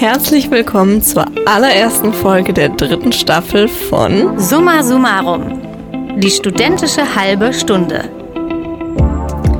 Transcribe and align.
herzlich 0.00 0.50
willkommen 0.50 1.02
zur 1.02 1.26
allerersten 1.44 2.14
Folge 2.14 2.54
der 2.54 2.70
dritten 2.70 3.12
Staffel 3.12 3.68
von 3.68 4.38
Summa 4.38 4.82
Summarum. 4.82 5.60
Die 6.18 6.30
studentische 6.30 7.14
halbe 7.14 7.52
Stunde. 7.52 8.08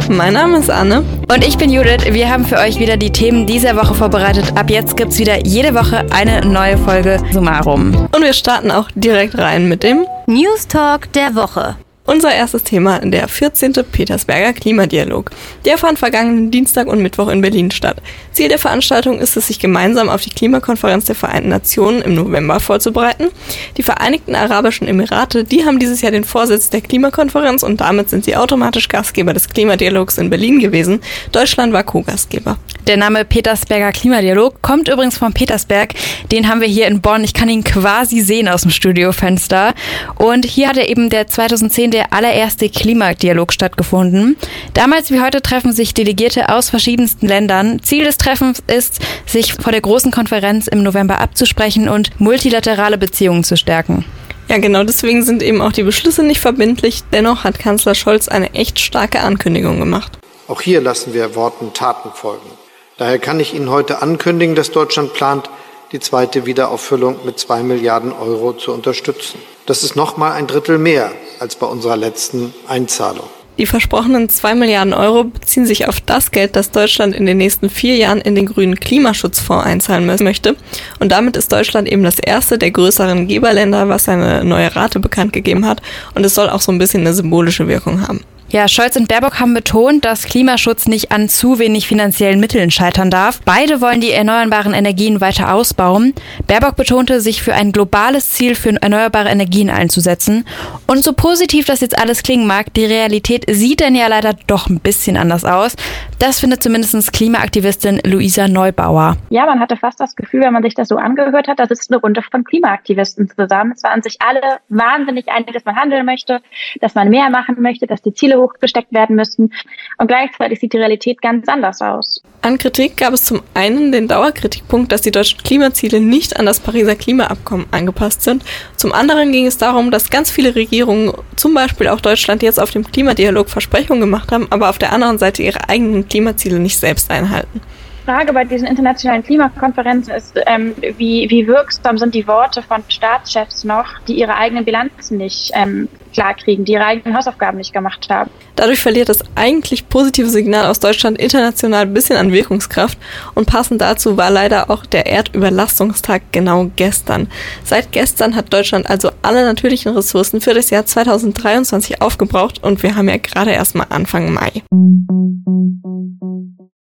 Mein 0.09 0.33
Name 0.33 0.57
ist 0.57 0.71
Anne. 0.71 1.05
Und 1.31 1.47
ich 1.47 1.59
bin 1.59 1.71
Judith. 1.71 2.07
Wir 2.11 2.31
haben 2.31 2.47
für 2.47 2.57
euch 2.57 2.81
wieder 2.81 2.97
die 2.97 3.13
Themen 3.13 3.47
dieser 3.47 3.77
Woche 3.77 3.95
vorbereitet. 3.95 4.57
Ab 4.57 4.71
jetzt 4.71 4.97
gibt 4.97 5.13
es 5.13 5.19
wieder 5.19 5.47
jede 5.47 5.75
Woche 5.75 6.07
eine 6.11 6.41
neue 6.41 6.79
Folge 6.79 7.19
Summarum. 7.33 8.09
Und 8.11 8.23
wir 8.23 8.33
starten 8.33 8.71
auch 8.71 8.89
direkt 8.95 9.37
rein 9.37 9.69
mit 9.69 9.83
dem 9.83 10.07
News 10.27 10.67
Talk 10.67 11.13
der 11.13 11.35
Woche. 11.35 11.77
Unser 12.11 12.35
erstes 12.35 12.65
Thema, 12.65 12.99
der 12.99 13.29
14. 13.29 13.73
Petersberger 13.93 14.53
Klimadialog. 14.53 15.31
Der 15.65 15.79
fand 15.79 15.97
vergangenen 15.97 16.51
Dienstag 16.51 16.89
und 16.89 17.01
Mittwoch 17.01 17.29
in 17.29 17.41
Berlin 17.41 17.71
statt. 17.71 17.99
Ziel 18.33 18.49
der 18.49 18.59
Veranstaltung 18.59 19.21
ist 19.21 19.37
es, 19.37 19.47
sich 19.47 19.61
gemeinsam 19.61 20.09
auf 20.09 20.21
die 20.21 20.31
Klimakonferenz 20.31 21.05
der 21.05 21.15
Vereinten 21.15 21.51
Nationen 21.51 22.03
im 22.03 22.17
November 22.17 22.59
vorzubereiten. 22.59 23.29
Die 23.77 23.85
Vereinigten 23.85 24.35
Arabischen 24.35 24.89
Emirate, 24.89 25.45
die 25.45 25.65
haben 25.65 25.79
dieses 25.79 26.01
Jahr 26.01 26.11
den 26.11 26.25
Vorsitz 26.25 26.69
der 26.69 26.81
Klimakonferenz 26.81 27.63
und 27.63 27.81
damit 27.81 28.11
sind 28.11 28.25
sie 28.25 28.35
automatisch 28.35 28.89
Gastgeber 28.89 29.33
des 29.33 29.49
Klimadialogs 29.49 30.19
in 30.19 30.31
Berlin 30.31 30.59
gewesen. 30.59 30.99
Deutschland 31.31 31.73
war 31.73 31.85
Co-Gastgeber. 31.85 32.59
Der 32.89 32.97
Name 32.97 33.25
Petersberger 33.25 33.93
Klimadialog 33.93 34.63
kommt 34.63 34.89
übrigens 34.89 35.17
von 35.17 35.33
Petersberg. 35.33 35.95
Den 36.33 36.49
haben 36.49 36.61
wir 36.61 36.67
hier 36.67 36.89
in 36.89 37.01
Bonn. 37.01 37.23
Ich 37.23 37.35
kann 37.35 37.49
ihn 37.49 37.63
quasi 37.63 38.21
sehen 38.21 38.49
aus 38.49 38.63
dem 38.63 38.73
Studiofenster. 38.73 39.75
Und 40.17 40.45
hier 40.45 40.69
hat 40.69 40.77
er 40.77 40.89
eben 40.89 41.09
der 41.09 41.29
2010 41.29 41.93
der 41.93 42.00
allererste 42.13 42.69
Klimadialog 42.69 43.53
stattgefunden. 43.53 44.37
Damals 44.75 45.11
wie 45.11 45.21
heute 45.21 45.43
treffen 45.43 45.73
sich 45.73 45.95
Delegierte 45.95 46.49
aus 46.49 46.71
verschiedensten 46.71 47.27
Ländern. 47.27 47.83
Ziel 47.83 48.05
des 48.05 48.19
Treffens 48.19 48.63
ist, 48.67 49.01
sich 49.27 49.55
vor 49.55 49.73
der 49.73 49.81
großen 49.81 50.11
Konferenz 50.11 50.67
im 50.67 50.83
November 50.83 51.21
abzusprechen 51.21 51.89
und 51.89 52.11
multilaterale 52.21 52.99
Beziehungen 52.99 53.45
zu 53.45 53.57
stärken. 53.57 54.05
Ja, 54.49 54.59
genau 54.59 54.83
deswegen 54.83 55.23
sind 55.23 55.45
eben 55.45 55.61
auch 55.63 55.73
die 55.73 55.85
Beschlüsse 55.85 56.25
nicht 56.25 56.41
verbindlich. 56.41 57.03
Dennoch 57.13 57.45
hat 57.45 57.61
Kanzler 57.61 57.95
Scholz 57.95 58.27
eine 58.27 58.53
echt 58.55 58.81
starke 58.81 59.21
Ankündigung 59.21 59.79
gemacht. 59.79 60.19
Auch 60.49 60.61
hier 60.61 60.81
lassen 60.81 61.15
wir 61.15 61.37
Worten 61.37 61.73
Taten 61.73 62.11
folgen. 62.13 62.51
Daher 62.99 63.21
kann 63.21 63.39
ich 63.39 63.55
Ihnen 63.55 63.71
heute 63.71 64.03
ankündigen, 64.03 64.57
dass 64.57 64.73
Deutschland 64.73 65.15
plant, 65.15 65.49
die 65.93 66.01
zweite 66.01 66.47
Wiederauffüllung 66.47 67.17
mit 67.25 67.39
zwei 67.39 67.63
Milliarden 67.63 68.13
Euro 68.13 68.53
zu 68.53 68.73
unterstützen. 68.73 69.41
Das 69.67 69.83
ist 69.83 69.97
nochmal 69.97 70.33
ein 70.33 70.47
Drittel 70.47 70.79
mehr 70.79 71.13
als 71.41 71.57
bei 71.57 71.67
unserer 71.67 71.97
letzten 71.97 72.55
Einzahlung. 72.69 73.29
Die 73.59 73.67
versprochenen 73.67 74.29
zwei 74.31 74.55
Milliarden 74.55 74.95
Euro 74.95 75.25
beziehen 75.25 75.67
sich 75.67 75.87
auf 75.87 76.01
das 76.01 76.31
Geld, 76.31 76.57
das 76.57 76.71
Deutschland 76.71 77.15
in 77.15 77.27
den 77.27 77.37
nächsten 77.37 77.69
vier 77.69 77.97
Jahren 77.97 78.21
in 78.21 78.35
den 78.35 78.47
grünen 78.47 78.79
Klimaschutzfonds 78.81 79.67
einzahlen 79.67 80.07
möchte. 80.07 80.57
Und 80.99 81.13
damit 81.13 81.37
ist 81.37 81.53
Deutschland 81.53 81.87
eben 81.87 82.03
das 82.03 82.19
erste 82.19 82.57
der 82.57 82.71
größeren 82.71 83.29
Geberländer, 83.29 83.89
was 83.89 84.09
eine 84.09 84.45
neue 84.45 84.75
Rate 84.75 84.99
bekannt 84.99 85.35
gegeben 85.35 85.67
hat. 85.67 85.83
Und 86.15 86.25
es 86.25 86.35
soll 86.35 86.49
auch 86.49 86.63
so 86.63 86.73
ein 86.73 86.79
bisschen 86.79 87.01
eine 87.01 87.13
symbolische 87.13 87.69
Wirkung 87.69 88.07
haben. 88.07 88.21
Ja, 88.53 88.67
Scholz 88.67 88.97
und 88.97 89.07
Baerbock 89.07 89.39
haben 89.39 89.55
betont, 89.55 90.05
dass 90.05 90.25
Klimaschutz 90.25 90.89
nicht 90.89 91.13
an 91.13 91.29
zu 91.29 91.61
wenig 91.61 91.87
finanziellen 91.87 92.41
Mitteln 92.41 92.73
scheitern 92.73 93.09
darf. 93.09 93.41
Beide 93.45 93.81
wollen 93.81 94.01
die 94.01 94.11
erneuerbaren 94.11 94.75
Energien 94.75 95.21
weiter 95.21 95.55
ausbauen. 95.55 96.15
Baerbock 96.49 96.75
betonte, 96.75 97.21
sich 97.21 97.43
für 97.43 97.55
ein 97.55 97.71
globales 97.71 98.33
Ziel 98.33 98.57
für 98.57 98.71
erneuerbare 98.83 99.29
Energien 99.29 99.71
einzusetzen. 99.71 100.45
Und 100.89 101.05
so 101.05 101.13
positiv 101.13 101.67
das 101.67 101.81
jetzt 101.81 101.97
alles 101.97 102.25
klingen 102.25 102.49
mag, 102.49 102.75
die 102.75 102.87
Realität 102.87 103.45
sieht 103.49 103.79
denn 103.79 103.95
ja 103.95 104.09
leider 104.09 104.35
doch 104.49 104.69
ein 104.69 104.81
bisschen 104.81 105.17
anders 105.17 105.45
aus. 105.45 105.77
Das 106.19 106.41
findet 106.41 106.61
zumindest 106.61 107.13
Klimaaktivistin 107.13 108.01
Luisa 108.05 108.49
Neubauer. 108.49 109.17
Ja, 109.29 109.47
man 109.47 109.61
hatte 109.61 109.77
fast 109.77 110.01
das 110.01 110.17
Gefühl, 110.17 110.41
wenn 110.41 110.53
man 110.53 110.65
sich 110.65 110.75
das 110.75 110.89
so 110.89 110.97
angehört 110.97 111.47
hat, 111.47 111.61
da 111.61 111.69
sitzt 111.69 111.93
eine 111.93 112.01
Runde 112.01 112.21
von 112.29 112.43
Klimaaktivisten 112.43 113.29
zusammen. 113.29 113.75
Es 113.77 113.85
waren 113.85 114.03
sich 114.03 114.17
alle 114.19 114.59
wahnsinnig 114.69 115.29
einig, 115.29 115.53
dass 115.53 115.65
man 115.65 115.77
handeln 115.77 116.05
möchte, 116.05 116.41
dass 116.81 116.97
man 116.97 117.11
mehr 117.11 117.31
machen 117.31 117.63
möchte, 117.63 117.87
dass 117.87 118.03
die 118.03 118.13
Ziele 118.13 118.40
hochgesteckt 118.43 118.93
werden 118.93 119.17
müssen. 119.17 119.53
Und 119.99 120.07
gleichzeitig 120.09 120.61
sieht 120.61 120.73
die 120.73 120.79
Realität 120.79 121.21
ganz 121.23 121.49
anders 121.49 121.81
aus. 121.81 122.23
An 122.43 122.59
Kritik 122.59 122.97
gab 122.97 123.13
es 123.13 123.25
zum 123.25 123.43
einen 123.55 123.93
den 123.93 124.09
Dauerkritikpunkt, 124.09 124.91
dass 124.93 125.03
die 125.03 125.11
deutschen 125.11 125.43
Klimaziele 125.43 126.01
nicht 126.01 126.39
an 126.39 126.47
das 126.47 126.61
Pariser 126.61 126.97
Klimaabkommen 126.97 127.67
angepasst 127.71 128.23
sind. 128.23 128.45
Zum 128.77 128.93
anderen 128.93 129.33
ging 129.33 129.47
es 129.47 129.59
darum, 129.59 129.91
dass 129.91 130.11
ganz 130.11 130.31
viele 130.31 130.55
Regierungen, 130.55 131.13
zum 131.37 131.55
Beispiel 131.55 131.89
auch 131.89 132.01
Deutschland, 132.01 132.43
jetzt 132.43 132.59
auf 132.59 132.71
dem 132.71 132.85
Klimadialog 132.85 133.51
Versprechungen 133.51 134.01
gemacht 134.01 134.33
haben, 134.33 134.47
aber 134.51 134.71
auf 134.71 134.79
der 134.79 134.93
anderen 134.93 135.19
Seite 135.19 135.43
ihre 135.43 135.69
eigenen 135.69 136.09
Klimaziele 136.09 136.59
nicht 136.59 136.79
selbst 136.79 137.11
einhalten. 137.11 137.61
Frage 138.05 138.33
bei 138.33 138.45
diesen 138.45 138.67
internationalen 138.67 139.23
Klimakonferenzen 139.23 140.15
ist, 140.15 140.39
ähm, 140.47 140.75
wie, 140.97 141.29
wie 141.31 141.47
wirksam 141.47 141.99
sind 141.99 142.15
die 142.15 142.27
Worte 142.27 142.63
von 142.63 142.83
Staatschefs 142.89 143.65
noch, 143.65 143.99
die 144.09 144.15
ihre 144.15 144.35
eigenen 144.35 144.65
Bilanzen 144.65 145.19
nicht 145.19 145.53
ähm, 145.55 145.89
klarkriegen, 146.13 146.65
die 146.65 146.73
ihre 146.73 146.85
eigenen 146.85 147.17
Hausaufgaben 147.17 147.59
nicht 147.59 147.73
gemacht 147.73 148.09
haben. 148.11 148.31
Dadurch 148.57 148.81
verliert 148.81 149.09
das 149.09 149.21
eigentlich 149.37 149.89
positive 149.89 150.29
Signal 150.29 150.67
aus 150.67 150.81
Deutschland 150.81 151.19
international 151.19 151.83
ein 151.83 151.95
bisschen 151.95 152.17
an 152.17 152.33
Wirkungskraft 152.33 152.99
und 153.35 153.47
passend 153.47 153.81
dazu 153.81 154.17
war 154.17 154.31
leider 154.31 154.71
auch 154.71 154.87
der 154.87 155.07
Erdüberlastungstag 155.07 156.23
genau 156.33 156.71
gestern. 156.77 157.29
Seit 157.65 157.93
gestern 157.93 158.37
hat 158.37 158.53
Deutschland 158.53 158.91
also 158.91 159.11
alle 159.23 159.45
natürlichen 159.45 159.95
Ressourcen 159.95 160.41
für 160.41 160.55
das 160.55 160.71
Jahr 160.71 160.85
2023 160.85 162.03
aufgebraucht 162.03 162.63
und 162.63 162.83
wir 162.83 162.97
haben 162.97 163.09
ja 163.09 163.17
gerade 163.17 163.53
erst 163.53 163.75
mal 163.75 163.87
Anfang 163.89 164.33
Mai. 164.33 164.63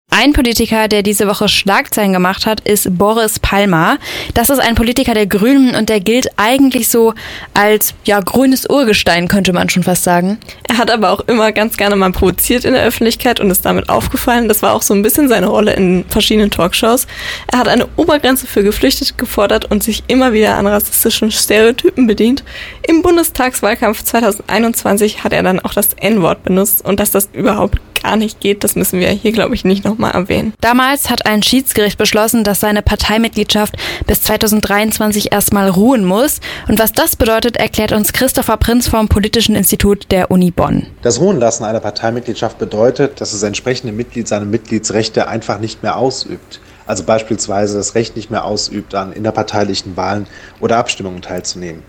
Ein 0.09 0.31
Politiker, 0.31 0.88
der 0.88 1.03
diese 1.03 1.28
Woche 1.28 1.50
Schlagzeilen 1.50 2.13
gemacht 2.13 2.45
hat, 2.45 2.62
ist 2.62 2.97
Boris 2.97 3.40
Palmer. 3.40 3.97
Das 4.34 4.50
ist 4.50 4.59
ein 4.59 4.73
Politiker 4.73 5.13
der 5.13 5.28
Grünen 5.28 5.75
und 5.75 5.90
der 5.90 6.00
gilt 6.00 6.29
eigentlich 6.38 6.88
so 6.88 7.13
als 7.53 7.94
ja 8.06 8.22
grünes 8.22 8.69
Urgestein, 8.69 9.28
könnte 9.28 9.51
man 9.51 9.69
schon 9.69 9.84
fast 9.84 10.06
sagen. 10.06 10.38
Er 10.63 10.78
hat 10.78 10.91
aber 10.91 11.12
auch 11.12 11.19
immer 11.28 11.51
ganz 11.51 11.75
gerne 11.75 11.97
mal 11.97 12.13
provoziert 12.13 12.63
in 12.63 12.72
der 12.72 12.84
Öffentlichkeit 12.84 13.41
und 13.41 13.51
ist 13.51 13.66
damit 13.66 13.90
aufgefallen. 13.90 14.47
Das 14.47 14.62
war 14.62 14.73
auch 14.73 14.81
so 14.81 14.94
ein 14.94 15.01
bisschen 15.01 15.28
seine 15.28 15.47
Rolle 15.47 15.73
in 15.73 16.06
verschiedenen 16.07 16.51
Talkshows. 16.51 17.06
Er 17.51 17.59
hat 17.59 17.67
eine 17.67 17.88
Obergrenze 17.97 18.47
für 18.47 18.63
Geflüchtete 18.63 19.16
gefordert 19.16 19.69
und 19.69 19.84
sich 19.84 20.06
immer 20.07 20.31
wieder 20.31 20.56
an 20.56 20.67
rassistischen 20.67 21.31
Stereotypen 21.31 22.07
bedient. 22.07 22.46
Im 22.88 23.01
Bundestagswahlkampf 23.01 24.06
2021 24.06 25.25
hat 25.25 25.34
er 25.34 25.44
dann 25.44 25.59
auch 25.59 25.73
das 25.73 25.90
N-Wort 25.96 26.44
benutzt 26.44 26.85
und 26.85 27.01
dass 27.01 27.12
das 27.12 27.28
überhaupt 27.34 27.81
gar 28.02 28.16
nicht 28.16 28.40
geht, 28.40 28.63
das 28.63 28.75
müssen 28.75 29.00
wir 29.00 29.09
hier, 29.09 29.31
glaube 29.31 29.56
ich, 29.56 29.66
nicht 29.66 29.84
nochmal 29.84 30.12
erwähnen. 30.12 30.53
Damals 30.62 31.09
hat 31.09 31.25
ein 31.25 31.44
Schiedsgericht 31.44 31.97
beschlossen, 31.97 32.44
dass 32.44 32.59
seine 32.59 32.81
Parteimitgliedschaft 32.81 33.75
bis 34.06 34.22
2023 34.24 35.31
erstmal 35.31 35.69
ruhen 35.69 36.06
muss. 36.06 36.40
Und 36.68 36.80
was 36.80 36.94
das 36.94 37.16
bedeutet, 37.16 37.58
erklärt 37.58 37.91
uns 37.91 38.13
Christopher 38.13 38.58
Prinz 38.58 38.88
vom 38.88 39.08
Politischen 39.08 39.56
Institut 39.56 40.12
der 40.12 40.31
Uni 40.31 40.52
Bonn. 40.52 40.88
Das 41.02 41.19
Ruhenlassen 41.19 41.66
einer 41.66 41.80
Parteimitgliedschaft 41.80 42.58
bedeutet, 42.58 43.22
dass 43.22 43.31
das 43.31 43.44
entsprechende 43.44 43.94
Mitglied 43.94 44.28
seine 44.28 44.46
Mitgliedsrechte 44.46 45.28
einfach 45.28 45.59
nicht 45.59 45.84
mehr 45.84 45.97
ausübt. 45.97 46.59
Also 46.85 47.03
beispielsweise 47.03 47.78
das 47.78 47.96
Recht 47.96 48.16
nicht 48.16 48.31
mehr 48.31 48.46
ausübt, 48.46 48.96
an 48.96 49.12
innerparteilichen 49.12 49.97
Wahlen 49.97 50.25
oder 50.62 50.78
Abstimmungen 50.78 51.22
teilzunehmen. 51.22 51.84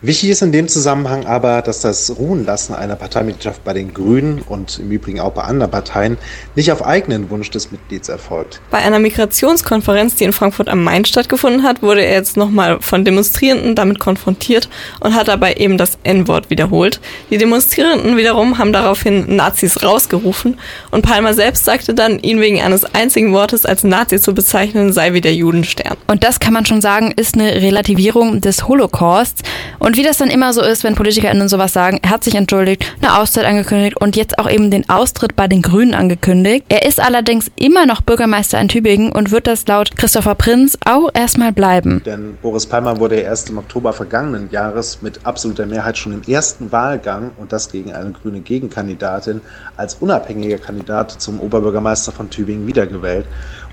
Wichtig 0.00 0.30
ist 0.30 0.42
in 0.42 0.52
dem 0.52 0.68
Zusammenhang 0.68 1.26
aber, 1.26 1.60
dass 1.60 1.80
das 1.80 2.16
Ruhenlassen 2.16 2.72
einer 2.72 2.94
Parteimitgliedschaft 2.94 3.64
bei 3.64 3.72
den 3.72 3.92
Grünen 3.92 4.42
und 4.42 4.78
im 4.78 4.92
Übrigen 4.92 5.18
auch 5.18 5.32
bei 5.32 5.42
anderen 5.42 5.72
Parteien 5.72 6.18
nicht 6.54 6.70
auf 6.70 6.86
eigenen 6.86 7.30
Wunsch 7.30 7.50
des 7.50 7.72
Mitglieds 7.72 8.08
erfolgt. 8.08 8.60
Bei 8.70 8.78
einer 8.78 9.00
Migrationskonferenz, 9.00 10.14
die 10.14 10.22
in 10.22 10.32
Frankfurt 10.32 10.68
am 10.68 10.84
Main 10.84 11.04
stattgefunden 11.04 11.64
hat, 11.64 11.82
wurde 11.82 12.04
er 12.04 12.12
jetzt 12.12 12.36
nochmal 12.36 12.80
von 12.80 13.04
Demonstrierenden 13.04 13.74
damit 13.74 13.98
konfrontiert 13.98 14.68
und 15.00 15.16
hat 15.16 15.26
dabei 15.26 15.54
eben 15.54 15.78
das 15.78 15.98
N-Wort 16.04 16.48
wiederholt. 16.48 17.00
Die 17.30 17.38
Demonstrierenden 17.38 18.16
wiederum 18.16 18.58
haben 18.58 18.72
daraufhin 18.72 19.34
Nazis 19.34 19.82
rausgerufen 19.82 20.60
und 20.92 21.02
Palmer 21.02 21.34
selbst 21.34 21.64
sagte 21.64 21.92
dann, 21.92 22.20
ihn 22.20 22.40
wegen 22.40 22.60
eines 22.60 22.84
einzigen 22.84 23.32
Wortes 23.32 23.66
als 23.66 23.82
Nazi 23.82 24.20
zu 24.20 24.32
bezeichnen, 24.32 24.92
sei 24.92 25.12
wie 25.12 25.20
der 25.20 25.34
Judenstern. 25.34 25.96
Und 26.06 26.22
das 26.22 26.38
kann 26.38 26.52
man 26.52 26.66
schon 26.66 26.80
sagen, 26.80 27.12
ist 27.16 27.34
eine 27.34 27.52
Relativierung 27.56 28.40
des 28.40 28.68
Holocausts. 28.68 29.42
Und 29.80 29.87
wie 29.96 30.02
das 30.02 30.18
dann 30.18 30.30
immer 30.30 30.52
so 30.52 30.62
ist, 30.62 30.84
wenn 30.84 30.94
PolitikerInnen 30.94 31.48
sowas 31.48 31.72
sagen, 31.72 31.98
er 32.02 32.10
hat 32.10 32.24
sich 32.24 32.34
entschuldigt, 32.34 32.84
eine 33.00 33.18
Auszeit 33.18 33.44
angekündigt 33.44 33.96
und 34.00 34.16
jetzt 34.16 34.38
auch 34.38 34.50
eben 34.50 34.70
den 34.70 34.88
Austritt 34.88 35.36
bei 35.36 35.48
den 35.48 35.62
Grünen 35.62 35.94
angekündigt. 35.94 36.66
Er 36.68 36.84
ist 36.84 37.00
allerdings 37.00 37.50
immer 37.56 37.86
noch 37.86 38.00
Bürgermeister 38.00 38.60
in 38.60 38.68
Tübingen 38.68 39.12
und 39.12 39.30
wird 39.30 39.46
das 39.46 39.66
laut 39.66 39.96
Christopher 39.96 40.34
Prinz 40.34 40.76
auch 40.84 41.10
erstmal 41.14 41.52
bleiben. 41.52 42.02
Denn 42.04 42.36
Boris 42.42 42.66
Palmer 42.66 42.98
wurde 42.98 43.16
erst 43.16 43.50
im 43.50 43.58
Oktober 43.58 43.92
vergangenen 43.92 44.50
Jahres 44.50 45.02
mit 45.02 45.24
absoluter 45.24 45.66
Mehrheit 45.66 45.96
schon 45.96 46.12
im 46.12 46.22
ersten 46.22 46.72
Wahlgang 46.72 47.30
und 47.36 47.52
das 47.52 47.70
gegen 47.70 47.92
eine 47.92 48.12
grüne 48.12 48.40
Gegenkandidatin 48.40 49.40
als 49.76 49.94
unabhängiger 49.94 50.58
Kandidat 50.58 51.12
zum 51.12 51.40
Oberbürgermeister 51.40 52.12
von 52.12 52.30
Tübingen 52.30 52.66
wiedergewählt. 52.66 53.26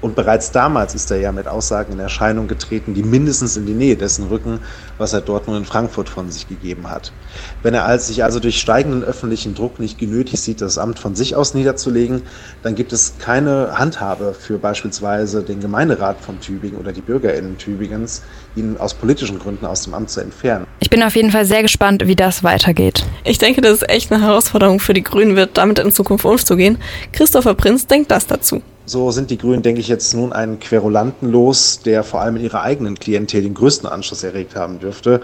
Und 0.06 0.14
bereits 0.14 0.52
damals 0.52 0.94
ist 0.94 1.10
er 1.10 1.18
ja 1.18 1.32
mit 1.32 1.48
Aussagen 1.48 1.94
in 1.94 2.00
Erscheinung 2.00 2.48
getreten, 2.48 2.94
die 2.94 3.02
mindestens 3.02 3.58
in 3.58 3.66
die 3.66 3.74
Nähe 3.74 3.96
dessen 3.96 4.28
rücken, 4.28 4.60
was 5.00 5.14
er 5.14 5.22
dort 5.22 5.48
nun 5.48 5.58
in 5.58 5.66
Frankfurt 5.66 6.10
von 6.10 6.30
sich 6.30 6.48
gegeben 6.48 6.92
hat. 6.92 7.12
Wenn 7.64 7.74
er 7.74 7.98
sich 7.98 8.24
also 8.24 8.40
durch 8.40 8.60
steigenden 8.60 9.04
öffentlichen 9.04 9.56
Druck 9.56 9.80
nicht 9.80 9.98
genötigt 9.98 10.44
sieht, 10.44 10.62
das 10.62 10.78
Amt 10.78 11.00
von 11.00 11.16
sich 11.16 11.36
aus 11.36 11.56
niederzulegen, 11.56 12.22
dann 12.62 12.76
gibt 12.76 12.94
es 12.94 13.16
keine 13.18 13.80
Handhabe 13.80 14.36
für 14.40 14.60
beispielsweise 14.60 15.42
den 15.42 15.60
Gemeinderat 15.60 16.22
von 16.22 16.40
Tübingen 16.40 16.78
oder 16.78 16.94
die 16.94 17.02
BürgerInnen 17.02 17.58
Tübingens, 17.58 18.22
ihn 18.56 18.78
aus 18.78 18.94
politischen 18.94 19.40
Gründen 19.40 19.66
aus 19.66 19.86
dem 19.86 19.96
Amt 19.96 20.12
zu 20.12 20.22
entfernen. 20.22 20.68
Ich 20.82 20.92
bin 20.92 21.02
auf 21.02 21.16
jeden 21.16 21.32
Fall 21.32 21.46
sehr 21.46 21.64
gespannt, 21.64 22.04
wie 22.06 22.16
das 22.16 22.44
weitergeht. 22.44 23.04
Ich 23.24 23.40
denke, 23.40 23.62
dass 23.62 23.82
es 23.82 23.90
echt 23.90 24.12
eine 24.12 24.24
Herausforderung 24.24 24.80
für 24.80 24.94
die 24.94 25.04
Grünen 25.04 25.36
wird, 25.36 25.58
damit 25.58 25.80
in 25.80 25.92
Zukunft 25.92 26.26
umzugehen. 26.26 26.78
Christopher 27.12 27.56
Prinz 27.56 27.88
denkt 27.88 28.12
das 28.12 28.28
dazu. 28.28 28.62
So 28.88 29.10
sind 29.10 29.32
die 29.32 29.40
Grünen, 29.40 29.64
denke 29.64 29.82
ich, 29.82 29.88
jetzt 29.88 30.14
nun 30.14 30.32
einen 30.32 30.60
Querulanten 30.60 31.32
los, 31.32 31.80
der 31.84 32.04
vor 32.04 32.22
allem 32.22 32.36
in 32.36 32.44
ihrer 32.44 32.62
eigenen 32.62 32.94
Klientel 33.00 33.42
den 33.42 33.56
größten 33.56 33.90
Anschluss 33.90 34.24
erregt 34.24 34.56
haben 34.56 34.80
dürfte. 34.80 35.22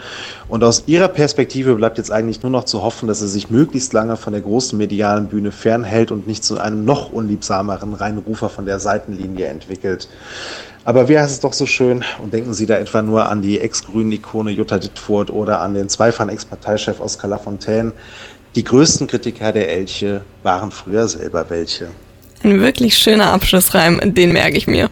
Und 0.49 0.63
aus 0.63 0.83
ihrer 0.87 1.07
Perspektive 1.07 1.75
bleibt 1.75 1.99
jetzt 1.99 2.11
eigentlich 2.11 2.41
nur 2.41 2.51
noch 2.51 2.63
zu 2.63 2.81
hoffen, 2.81 3.07
dass 3.07 3.21
er 3.21 3.27
sich 3.27 3.51
möglichst 3.51 3.93
lange 3.93 4.17
von 4.17 4.33
der 4.33 4.41
großen 4.41 4.75
medialen 4.75 5.27
Bühne 5.27 5.51
fernhält 5.51 6.09
und 6.09 6.25
nicht 6.25 6.43
zu 6.43 6.59
einem 6.59 6.85
noch 6.85 7.13
unliebsameren 7.13 7.93
Reinrufer 7.93 8.49
von 8.49 8.65
der 8.65 8.79
Seitenlinie 8.79 9.45
entwickelt. 9.45 10.09
Aber 10.83 11.07
wie 11.07 11.19
heißt 11.19 11.31
es 11.31 11.39
doch 11.41 11.53
so 11.53 11.67
schön? 11.67 12.03
Und 12.23 12.33
denken 12.33 12.55
Sie 12.55 12.65
da 12.65 12.79
etwa 12.79 13.03
nur 13.03 13.29
an 13.29 13.43
die 13.43 13.59
ex-grünen 13.59 14.11
Ikone 14.11 14.49
Jutta 14.49 14.79
Dittfurt 14.79 15.29
oder 15.29 15.61
an 15.61 15.75
den 15.75 15.87
zweifachen 15.87 16.29
Ex-Parteichef 16.29 16.99
Oskar 16.99 17.29
Lafontaine. 17.29 17.91
Die 18.55 18.63
größten 18.63 19.05
Kritiker 19.05 19.51
der 19.51 19.69
Elche 19.69 20.23
waren 20.41 20.71
früher 20.71 21.07
selber 21.07 21.45
welche. 21.49 21.89
Ein 22.43 22.59
wirklich 22.59 22.97
schöner 22.97 23.31
Abschlussreim, 23.33 23.99
den 24.03 24.33
merke 24.33 24.57
ich 24.57 24.67
mir. 24.67 24.89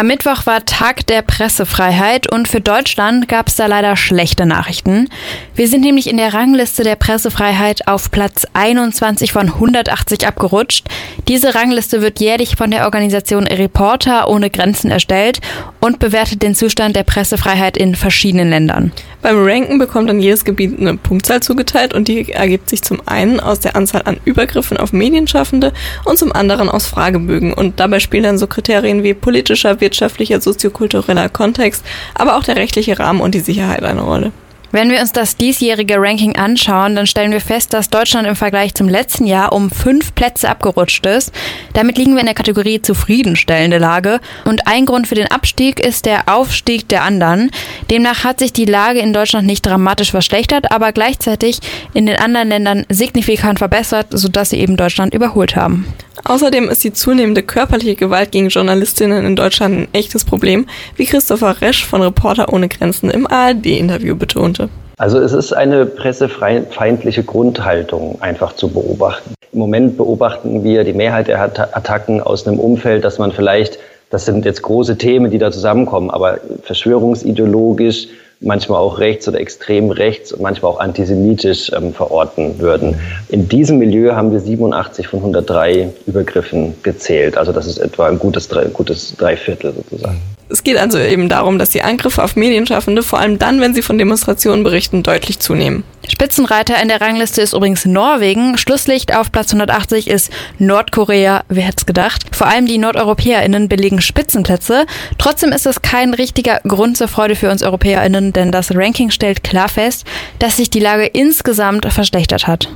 Am 0.00 0.06
Mittwoch 0.06 0.46
war 0.46 0.64
Tag 0.64 1.06
der 1.08 1.20
Pressefreiheit 1.20 2.32
und 2.32 2.48
für 2.48 2.62
Deutschland 2.62 3.28
gab 3.28 3.48
es 3.48 3.56
da 3.56 3.66
leider 3.66 3.96
schlechte 3.96 4.46
Nachrichten. 4.46 5.10
Wir 5.54 5.68
sind 5.68 5.82
nämlich 5.82 6.08
in 6.08 6.16
der 6.16 6.32
Rangliste 6.32 6.84
der 6.84 6.96
Pressefreiheit 6.96 7.86
auf 7.86 8.10
Platz 8.10 8.46
21 8.54 9.30
von 9.30 9.48
180 9.48 10.26
abgerutscht. 10.26 10.86
Diese 11.28 11.54
Rangliste 11.54 12.00
wird 12.00 12.18
jährlich 12.18 12.56
von 12.56 12.70
der 12.70 12.86
Organisation 12.86 13.46
Reporter 13.46 14.30
ohne 14.30 14.48
Grenzen 14.48 14.90
erstellt 14.90 15.42
und 15.80 15.98
bewertet 15.98 16.42
den 16.42 16.54
Zustand 16.54 16.96
der 16.96 17.04
Pressefreiheit 17.04 17.76
in 17.76 17.94
verschiedenen 17.94 18.48
Ländern. 18.48 18.92
Beim 19.22 19.36
Ranken 19.44 19.78
bekommt 19.78 20.08
dann 20.08 20.20
jedes 20.20 20.46
Gebiet 20.46 20.80
eine 20.80 20.96
Punktzahl 20.96 21.42
zugeteilt 21.42 21.92
und 21.92 22.08
die 22.08 22.32
ergibt 22.32 22.70
sich 22.70 22.80
zum 22.80 23.06
einen 23.06 23.38
aus 23.38 23.60
der 23.60 23.76
Anzahl 23.76 24.02
an 24.06 24.18
Übergriffen 24.24 24.78
auf 24.78 24.94
Medienschaffende 24.94 25.74
und 26.06 26.16
zum 26.18 26.32
anderen 26.32 26.70
aus 26.70 26.86
Fragebögen. 26.86 27.52
Und 27.52 27.80
dabei 27.80 28.00
spielen 28.00 28.22
dann 28.22 28.38
so 28.38 28.46
Kriterien 28.46 29.02
wie 29.02 29.12
politischer 29.12 29.82
wirtschaftlicher, 29.90 30.40
soziokultureller 30.40 31.28
Kontext, 31.28 31.84
aber 32.14 32.36
auch 32.36 32.44
der 32.44 32.56
rechtliche 32.56 32.98
Rahmen 32.98 33.20
und 33.20 33.34
die 33.34 33.40
Sicherheit 33.40 33.82
eine 33.82 34.02
Rolle. 34.02 34.32
Wenn 34.72 34.88
wir 34.88 35.00
uns 35.00 35.10
das 35.10 35.36
diesjährige 35.36 35.96
Ranking 35.98 36.36
anschauen, 36.36 36.94
dann 36.94 37.08
stellen 37.08 37.32
wir 37.32 37.40
fest, 37.40 37.72
dass 37.72 37.90
Deutschland 37.90 38.28
im 38.28 38.36
Vergleich 38.36 38.72
zum 38.72 38.88
letzten 38.88 39.26
Jahr 39.26 39.52
um 39.52 39.68
fünf 39.68 40.14
Plätze 40.14 40.48
abgerutscht 40.48 41.04
ist. 41.06 41.32
Damit 41.72 41.98
liegen 41.98 42.12
wir 42.12 42.20
in 42.20 42.26
der 42.26 42.36
Kategorie 42.36 42.80
zufriedenstellende 42.80 43.78
Lage. 43.78 44.20
Und 44.44 44.68
ein 44.68 44.86
Grund 44.86 45.08
für 45.08 45.16
den 45.16 45.28
Abstieg 45.28 45.80
ist 45.80 46.06
der 46.06 46.28
Aufstieg 46.28 46.88
der 46.88 47.02
anderen. 47.02 47.50
Demnach 47.90 48.22
hat 48.22 48.38
sich 48.38 48.52
die 48.52 48.64
Lage 48.64 49.00
in 49.00 49.12
Deutschland 49.12 49.44
nicht 49.44 49.66
dramatisch 49.66 50.12
verschlechtert, 50.12 50.70
aber 50.70 50.92
gleichzeitig 50.92 51.58
in 51.92 52.06
den 52.06 52.20
anderen 52.20 52.50
Ländern 52.50 52.86
signifikant 52.88 53.58
verbessert, 53.58 54.06
sodass 54.10 54.50
sie 54.50 54.60
eben 54.60 54.76
Deutschland 54.76 55.14
überholt 55.14 55.56
haben. 55.56 55.84
Außerdem 56.24 56.68
ist 56.68 56.84
die 56.84 56.92
zunehmende 56.92 57.42
körperliche 57.42 57.96
Gewalt 57.96 58.32
gegen 58.32 58.48
Journalistinnen 58.48 59.24
in 59.24 59.36
Deutschland 59.36 59.74
ein 59.74 59.88
echtes 59.92 60.24
Problem, 60.24 60.66
wie 60.96 61.06
Christopher 61.06 61.60
Resch 61.60 61.84
von 61.84 62.02
Reporter 62.02 62.52
ohne 62.52 62.68
Grenzen 62.68 63.10
im 63.10 63.26
ARD-Interview 63.26 64.16
betonte. 64.16 64.68
Also 64.96 65.18
es 65.18 65.32
ist 65.32 65.52
eine 65.54 65.86
pressefeindliche 65.86 67.22
Grundhaltung 67.22 68.18
einfach 68.20 68.54
zu 68.54 68.68
beobachten. 68.68 69.34
Im 69.52 69.58
Moment 69.58 69.96
beobachten 69.96 70.62
wir 70.62 70.84
die 70.84 70.92
Mehrheit 70.92 71.28
der 71.28 71.40
Attacken 71.42 72.20
aus 72.20 72.46
einem 72.46 72.60
Umfeld, 72.60 73.02
dass 73.02 73.18
man 73.18 73.32
vielleicht, 73.32 73.78
das 74.10 74.26
sind 74.26 74.44
jetzt 74.44 74.62
große 74.62 74.98
Themen, 74.98 75.30
die 75.30 75.38
da 75.38 75.50
zusammenkommen, 75.50 76.10
aber 76.10 76.38
verschwörungsideologisch 76.62 78.08
manchmal 78.40 78.80
auch 78.80 78.98
rechts 78.98 79.28
oder 79.28 79.38
extrem 79.38 79.90
rechts 79.90 80.32
und 80.32 80.42
manchmal 80.42 80.72
auch 80.72 80.80
antisemitisch 80.80 81.70
ähm, 81.74 81.92
verorten 81.92 82.58
würden. 82.58 82.96
In 83.28 83.48
diesem 83.48 83.78
Milieu 83.78 84.14
haben 84.14 84.32
wir 84.32 84.40
87 84.40 85.08
von 85.08 85.20
103 85.20 85.90
Übergriffen 86.06 86.74
gezählt. 86.82 87.36
Also 87.36 87.52
das 87.52 87.66
ist 87.66 87.78
etwa 87.78 88.08
ein 88.08 88.18
gutes, 88.18 88.48
gutes 88.72 89.14
Dreiviertel 89.16 89.74
sozusagen. 89.74 90.20
Es 90.50 90.64
geht 90.64 90.76
also 90.76 90.98
eben 90.98 91.28
darum, 91.28 91.58
dass 91.58 91.70
die 91.70 91.82
Angriffe 91.82 92.22
auf 92.24 92.34
Medienschaffende 92.34 93.02
vor 93.02 93.20
allem 93.20 93.38
dann, 93.38 93.60
wenn 93.60 93.74
sie 93.74 93.82
von 93.82 93.98
Demonstrationen 93.98 94.64
berichten, 94.64 95.02
deutlich 95.02 95.38
zunehmen. 95.38 95.84
Spitzenreiter 96.08 96.80
in 96.82 96.88
der 96.88 97.00
Rangliste 97.00 97.40
ist 97.40 97.52
übrigens 97.52 97.84
Norwegen. 97.84 98.58
Schlusslicht 98.58 99.14
auf 99.14 99.30
Platz 99.30 99.52
180 99.52 100.08
ist 100.08 100.30
Nordkorea. 100.58 101.44
Wer 101.48 101.64
hätte 101.64 101.76
es 101.78 101.86
gedacht? 101.86 102.24
Vor 102.32 102.48
allem 102.48 102.66
die 102.66 102.78
NordeuropäerInnen 102.78 103.68
belegen 103.68 104.00
Spitzenplätze. 104.00 104.86
Trotzdem 105.18 105.52
ist 105.52 105.66
es 105.66 105.82
kein 105.82 106.14
richtiger 106.14 106.60
Grund 106.66 106.96
zur 106.96 107.08
Freude 107.08 107.36
für 107.36 107.50
uns 107.50 107.62
EuropäerInnen, 107.62 108.32
denn 108.32 108.50
das 108.50 108.74
Ranking 108.74 109.10
stellt 109.10 109.44
klar 109.44 109.68
fest, 109.68 110.04
dass 110.40 110.56
sich 110.56 110.68
die 110.68 110.80
Lage 110.80 111.06
insgesamt 111.06 111.86
verschlechtert 111.92 112.48
hat 112.48 112.68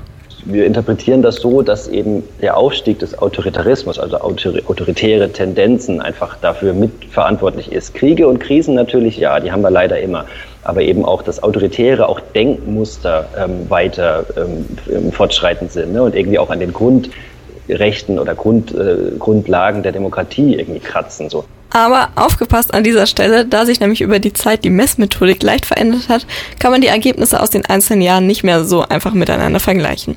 wir 0.45 0.67
interpretieren 0.67 1.23
das 1.23 1.37
so, 1.37 1.63
dass 1.63 1.89
eben 1.89 2.23
der 2.41 2.57
Aufstieg 2.57 2.99
des 2.99 3.19
Autoritarismus, 3.19 3.99
also 3.99 4.19
autoritäre 4.19 5.31
Tendenzen 5.31 6.01
einfach 6.01 6.37
dafür 6.41 6.73
mitverantwortlich 6.73 7.73
ist. 7.73 7.95
Kriege 7.95 8.29
und 8.29 8.41
Krisen 8.41 8.75
natürlich, 8.75 9.17
ja, 9.17 9.41
die 9.41 9.53
haben 9.53 9.63
wir 9.63 9.71
leider 9.71 10.01
immer. 10.01 10.27
Aber 10.63 10.83
eben 10.83 11.05
auch 11.05 11.23
das 11.23 11.43
autoritäre, 11.43 12.09
auch 12.09 12.21
Denkmuster 12.21 13.27
ähm, 13.39 13.69
weiter 13.69 14.25
ähm, 14.37 15.13
fortschreitend 15.13 15.73
sind 15.73 15.93
ne? 15.93 16.03
und 16.03 16.15
irgendwie 16.15 16.39
auch 16.39 16.51
an 16.51 16.61
den 16.61 16.73
Grundrechten 16.73 18.19
oder 18.19 18.35
Grund, 18.35 18.75
äh, 18.75 19.13
Grundlagen 19.19 19.83
der 19.83 19.93
Demokratie 19.93 20.55
irgendwie 20.55 20.81
kratzen. 20.81 21.29
So. 21.29 21.45
Aber 21.71 22.11
aufgepasst 22.15 22.73
an 22.73 22.85
dieser 22.85 23.07
Stelle, 23.07 23.45
da 23.45 23.67
sich 23.67 23.81
nämlich 23.81 24.01
über 24.01 24.21
die 24.21 24.33
Zeit 24.33 24.65
die 24.65 24.71
Messmethodik 24.71 25.43
leicht 25.43 25.67
verändert 25.67 26.09
hat, 26.09 26.27
kann 26.61 26.71
man 26.71 26.81
die 26.81 26.87
Ergebnisse 26.87 27.43
aus 27.43 27.51
den 27.51 27.67
einzelnen 27.67 28.01
Jahren 28.01 28.27
nicht 28.27 28.45
mehr 28.45 28.65
so 28.65 28.83
einfach 28.83 29.13
miteinander 29.13 29.59
vergleichen. 29.59 30.17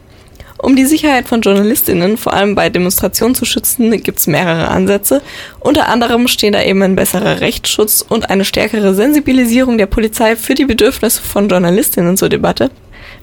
Um 0.60 0.76
die 0.76 0.86
Sicherheit 0.86 1.28
von 1.28 1.42
Journalistinnen, 1.42 2.18
vor 2.18 2.34
allem 2.34 2.56
bei 2.56 2.70
Demonstrationen 2.70 3.36
zu 3.36 3.46
schützen, 3.46 3.92
gibt 4.02 4.18
es 4.18 4.28
mehrere 4.28 4.70
Ansätze. 4.70 5.22
Unter 5.60 5.88
anderem 5.88 6.28
stehen 6.28 6.54
da 6.54 6.64
eben 6.64 6.82
ein 6.82 6.96
besserer 6.96 7.42
Rechtsschutz 7.42 8.04
und 8.08 8.32
eine 8.32 8.44
stärkere 8.44 8.96
Sensibilisierung 8.96 9.78
der 9.78 9.86
Polizei 9.86 10.36
für 10.36 10.56
die 10.56 10.66
Bedürfnisse 10.66 11.22
von 11.22 11.48
Journalistinnen 11.48 12.18
zur 12.18 12.30
Debatte. 12.30 12.72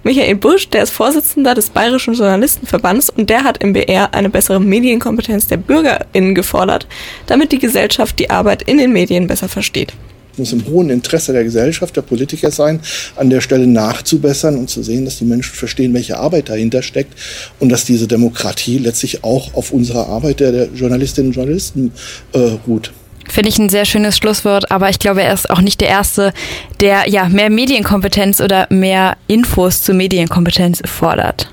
Michael 0.04 0.36
Busch, 0.36 0.68
der 0.68 0.84
ist 0.84 0.90
Vorsitzender 0.90 1.54
des 1.54 1.70
Bayerischen 1.70 2.14
Journalistenverbandes 2.14 3.10
und 3.10 3.30
der 3.30 3.42
hat 3.42 3.62
im 3.62 3.72
BR 3.72 4.14
eine 4.14 4.28
bessere 4.28 4.60
Medienkompetenz 4.60 5.46
der 5.48 5.56
BürgerInnen 5.56 6.34
gefordert, 6.34 6.86
damit 7.26 7.52
die 7.52 7.58
Gesellschaft 7.58 8.18
die 8.18 8.30
Arbeit 8.30 8.62
in 8.62 8.78
den 8.78 8.92
Medien 8.92 9.26
besser 9.26 9.48
versteht. 9.48 9.92
Muss 10.38 10.52
im 10.52 10.66
hohen 10.66 10.90
Interesse 10.90 11.32
der 11.32 11.44
Gesellschaft, 11.44 11.96
der 11.96 12.02
Politiker 12.02 12.50
sein, 12.50 12.80
an 13.16 13.30
der 13.30 13.40
Stelle 13.40 13.66
nachzubessern 13.66 14.56
und 14.56 14.70
zu 14.70 14.82
sehen, 14.82 15.04
dass 15.04 15.18
die 15.18 15.24
Menschen 15.24 15.54
verstehen, 15.54 15.94
welche 15.94 16.18
Arbeit 16.18 16.48
dahinter 16.48 16.82
steckt 16.82 17.14
und 17.60 17.68
dass 17.68 17.84
diese 17.84 18.06
Demokratie 18.06 18.78
letztlich 18.78 19.24
auch 19.24 19.54
auf 19.54 19.72
unserer 19.72 20.08
Arbeit 20.08 20.40
der, 20.40 20.52
der 20.52 20.68
Journalistinnen 20.74 21.30
und 21.30 21.36
Journalisten 21.36 21.92
äh, 22.32 22.38
ruht. 22.66 22.92
Finde 23.28 23.48
ich 23.48 23.58
ein 23.58 23.68
sehr 23.68 23.84
schönes 23.84 24.16
Schlusswort, 24.16 24.70
aber 24.70 24.90
ich 24.90 24.98
glaube, 24.98 25.22
er 25.22 25.32
ist 25.32 25.48
auch 25.50 25.60
nicht 25.60 25.80
der 25.80 25.88
Erste, 25.88 26.32
der 26.80 27.08
ja 27.08 27.28
mehr 27.28 27.50
Medienkompetenz 27.50 28.40
oder 28.40 28.66
mehr 28.70 29.16
Infos 29.26 29.82
zur 29.82 29.94
Medienkompetenz 29.94 30.82
fordert. 30.84 31.48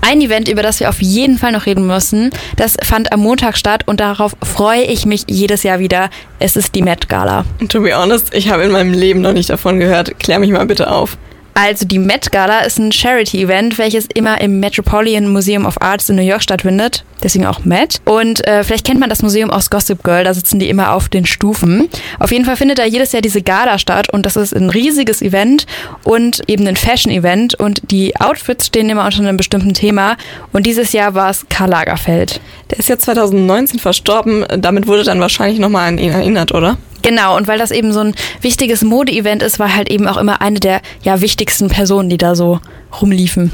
Ein 0.00 0.20
Event, 0.20 0.48
über 0.48 0.62
das 0.62 0.80
wir 0.80 0.88
auf 0.88 1.00
jeden 1.00 1.38
Fall 1.38 1.52
noch 1.52 1.66
reden 1.66 1.86
müssen, 1.86 2.30
das 2.56 2.76
fand 2.82 3.12
am 3.12 3.20
Montag 3.20 3.56
statt 3.56 3.82
und 3.86 4.00
darauf 4.00 4.36
freue 4.42 4.82
ich 4.82 5.06
mich 5.06 5.24
jedes 5.28 5.62
Jahr 5.62 5.78
wieder. 5.78 6.10
Es 6.38 6.56
ist 6.56 6.74
die 6.74 6.82
Met 6.82 7.08
Gala. 7.08 7.44
To 7.68 7.80
be 7.80 7.96
honest, 7.96 8.34
ich 8.34 8.50
habe 8.50 8.64
in 8.64 8.72
meinem 8.72 8.92
Leben 8.92 9.20
noch 9.20 9.32
nicht 9.32 9.50
davon 9.50 9.78
gehört. 9.78 10.18
Klär 10.18 10.38
mich 10.38 10.50
mal 10.50 10.66
bitte 10.66 10.90
auf. 10.90 11.16
Also 11.54 11.84
die 11.84 11.98
Met 11.98 12.32
Gala 12.32 12.60
ist 12.60 12.78
ein 12.78 12.92
Charity-Event, 12.92 13.78
welches 13.78 14.06
immer 14.14 14.40
im 14.40 14.60
Metropolitan 14.60 15.28
Museum 15.28 15.66
of 15.66 15.80
Arts 15.80 16.08
in 16.08 16.16
New 16.16 16.22
York 16.22 16.42
stattfindet. 16.42 17.04
Deswegen 17.22 17.46
auch 17.46 17.64
Met. 17.64 18.00
Und 18.04 18.46
äh, 18.46 18.64
vielleicht 18.64 18.86
kennt 18.86 19.00
man 19.00 19.10
das 19.10 19.22
Museum 19.22 19.50
aus 19.50 19.68
Gossip 19.68 20.02
Girl, 20.02 20.24
da 20.24 20.32
sitzen 20.32 20.58
die 20.58 20.70
immer 20.70 20.92
auf 20.92 21.08
den 21.08 21.26
Stufen. 21.26 21.88
Auf 22.18 22.32
jeden 22.32 22.44
Fall 22.44 22.56
findet 22.56 22.78
da 22.78 22.84
jedes 22.84 23.12
Jahr 23.12 23.20
diese 23.20 23.42
Gala 23.42 23.78
statt 23.78 24.08
und 24.10 24.24
das 24.24 24.36
ist 24.36 24.54
ein 24.54 24.70
riesiges 24.70 25.20
Event 25.20 25.66
und 26.04 26.42
eben 26.46 26.66
ein 26.66 26.76
Fashion-Event 26.76 27.54
und 27.56 27.82
die 27.90 28.18
Outfits 28.18 28.68
stehen 28.68 28.88
immer 28.88 29.04
unter 29.04 29.18
einem 29.18 29.36
bestimmten 29.36 29.74
Thema 29.74 30.16
und 30.52 30.64
dieses 30.64 30.92
Jahr 30.92 31.14
war 31.14 31.30
es 31.30 31.46
Karl 31.50 31.70
Lagerfeld. 31.70 32.40
Der 32.70 32.78
ist 32.78 32.88
ja 32.88 32.98
2019 32.98 33.80
verstorben, 33.80 34.46
damit 34.58 34.86
wurde 34.86 35.04
dann 35.04 35.20
wahrscheinlich 35.20 35.58
nochmal 35.58 35.88
an 35.88 35.98
ihn 35.98 36.12
erinnert, 36.12 36.52
oder? 36.52 36.78
Genau, 37.02 37.36
und 37.36 37.48
weil 37.48 37.58
das 37.58 37.70
eben 37.70 37.92
so 37.92 38.00
ein 38.00 38.14
wichtiges 38.40 38.82
Mode-Event 38.82 39.42
ist, 39.42 39.58
war 39.58 39.74
halt 39.74 39.90
eben 39.90 40.06
auch 40.06 40.16
immer 40.16 40.40
eine 40.42 40.60
der 40.60 40.80
ja, 41.02 41.20
wichtigsten 41.20 41.68
Personen, 41.68 42.10
die 42.10 42.18
da 42.18 42.34
so 42.34 42.60
rumliefen. 43.00 43.52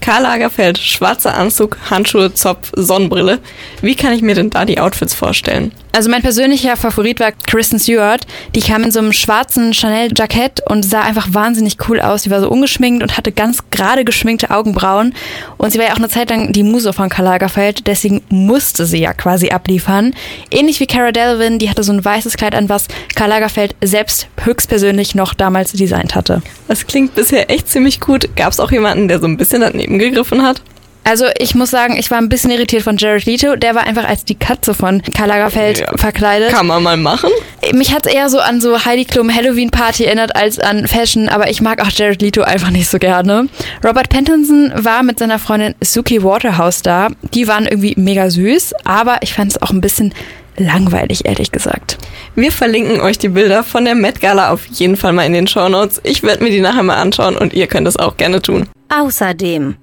Karl 0.00 0.22
Lagerfeld, 0.22 0.78
schwarzer 0.78 1.36
Anzug, 1.36 1.76
Handschuhe, 1.90 2.32
Zopf, 2.32 2.72
Sonnenbrille. 2.74 3.40
Wie 3.82 3.94
kann 3.94 4.14
ich 4.14 4.22
mir 4.22 4.34
denn 4.34 4.50
da 4.50 4.64
die 4.64 4.80
Outfits 4.80 5.14
vorstellen? 5.14 5.72
Also 5.92 6.10
mein 6.10 6.22
persönlicher 6.22 6.76
Favorit 6.76 7.18
war 7.18 7.32
Kristen 7.32 7.78
Stewart. 7.78 8.26
Die 8.54 8.60
kam 8.60 8.84
in 8.84 8.90
so 8.90 9.00
einem 9.00 9.12
schwarzen 9.12 9.74
Chanel-Jackett 9.74 10.62
und 10.66 10.84
sah 10.84 11.00
einfach 11.00 11.28
wahnsinnig 11.32 11.76
cool 11.88 12.00
aus. 12.00 12.22
Sie 12.22 12.30
war 12.30 12.40
so 12.40 12.48
ungeschminkt 12.48 13.02
und 13.02 13.16
hatte 13.16 13.32
ganz 13.32 13.64
gerade 13.70 14.04
geschminkte 14.04 14.50
Augenbrauen. 14.50 15.14
Und 15.56 15.72
sie 15.72 15.78
war 15.78 15.86
ja 15.86 15.92
auch 15.92 15.98
eine 15.98 16.08
Zeit 16.08 16.30
lang 16.30 16.52
die 16.52 16.62
Muse 16.62 16.92
von 16.92 17.08
Karl 17.08 17.24
Lagerfeld, 17.24 17.86
deswegen 17.86 18.22
musste 18.28 18.86
sie 18.86 18.98
ja 18.98 19.12
quasi 19.12 19.48
abliefern. 19.48 20.14
Ähnlich 20.50 20.78
wie 20.78 20.86
Cara 20.86 21.10
Delevingne, 21.10 21.58
die 21.58 21.68
hatte 21.68 21.82
so 21.82 21.92
ein 21.92 22.04
weißes 22.04 22.36
Kleid 22.36 22.54
an, 22.54 22.68
was 22.68 22.86
Karl 23.14 23.30
Lagerfeld 23.30 23.74
selbst 23.82 24.28
höchstpersönlich 24.44 25.14
noch 25.14 25.34
damals 25.34 25.72
designt 25.72 26.14
hatte. 26.14 26.42
Das 26.68 26.86
klingt 26.86 27.14
bisher 27.14 27.50
echt 27.50 27.68
ziemlich 27.68 27.98
gut. 27.98 28.36
Gab 28.36 28.52
es 28.52 28.60
auch 28.60 28.70
jemanden, 28.78 29.08
der 29.08 29.20
so 29.20 29.26
ein 29.26 29.36
bisschen 29.36 29.60
daneben 29.60 29.98
gegriffen 29.98 30.42
hat? 30.42 30.62
Also 31.08 31.24
ich 31.38 31.54
muss 31.54 31.70
sagen, 31.70 31.96
ich 31.96 32.10
war 32.10 32.18
ein 32.18 32.28
bisschen 32.28 32.50
irritiert 32.50 32.82
von 32.82 32.98
Jared 32.98 33.24
Leto. 33.24 33.56
Der 33.56 33.74
war 33.74 33.84
einfach 33.84 34.04
als 34.04 34.26
die 34.26 34.34
Katze 34.34 34.74
von 34.74 35.00
Karl 35.14 35.28
Lagerfeld 35.28 35.78
ja, 35.78 35.96
verkleidet. 35.96 36.50
Kann 36.50 36.66
man 36.66 36.82
mal 36.82 36.98
machen. 36.98 37.30
Mich 37.72 37.94
hat 37.94 38.04
es 38.04 38.12
eher 38.12 38.28
so 38.28 38.40
an 38.40 38.60
so 38.60 38.84
Heidi 38.84 39.06
Klum 39.06 39.34
Halloween 39.34 39.70
Party 39.70 40.04
erinnert 40.04 40.36
als 40.36 40.58
an 40.58 40.86
Fashion, 40.86 41.30
aber 41.30 41.48
ich 41.48 41.62
mag 41.62 41.80
auch 41.80 41.90
Jared 41.90 42.20
Leto 42.20 42.42
einfach 42.42 42.68
nicht 42.68 42.88
so 42.88 42.98
gerne. 42.98 43.48
Robert 43.82 44.10
Pattinson 44.10 44.70
war 44.74 45.02
mit 45.02 45.18
seiner 45.18 45.38
Freundin 45.38 45.74
Suki 45.80 46.22
Waterhouse 46.22 46.82
da. 46.82 47.08
Die 47.32 47.48
waren 47.48 47.64
irgendwie 47.64 47.94
mega 47.96 48.28
süß, 48.28 48.74
aber 48.84 49.16
ich 49.22 49.32
fand 49.32 49.52
es 49.52 49.62
auch 49.62 49.70
ein 49.70 49.80
bisschen 49.80 50.12
langweilig, 50.58 51.24
ehrlich 51.24 51.52
gesagt. 51.52 51.98
Wir 52.34 52.52
verlinken 52.52 53.00
euch 53.00 53.18
die 53.18 53.28
Bilder 53.28 53.64
von 53.64 53.84
der 53.84 53.94
Met 53.94 54.20
Gala 54.20 54.50
auf 54.50 54.66
jeden 54.66 54.96
Fall 54.96 55.12
mal 55.12 55.26
in 55.26 55.32
den 55.32 55.46
Show 55.46 55.68
Notes. 55.68 56.00
Ich 56.04 56.22
werde 56.22 56.44
mir 56.44 56.50
die 56.50 56.60
nachher 56.60 56.82
mal 56.82 56.96
anschauen 56.96 57.36
und 57.36 57.52
ihr 57.52 57.66
könnt 57.66 57.88
es 57.88 57.96
auch 57.96 58.16
gerne 58.16 58.42
tun. 58.42 58.68
Außerdem 58.88 59.76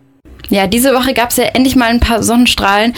ja, 0.49 0.67
diese 0.67 0.93
Woche 0.93 1.13
gab 1.13 1.31
es 1.31 1.37
ja 1.37 1.45
endlich 1.45 1.75
mal 1.75 1.89
ein 1.89 1.99
paar 1.99 2.21
Sonnenstrahlen. 2.21 2.93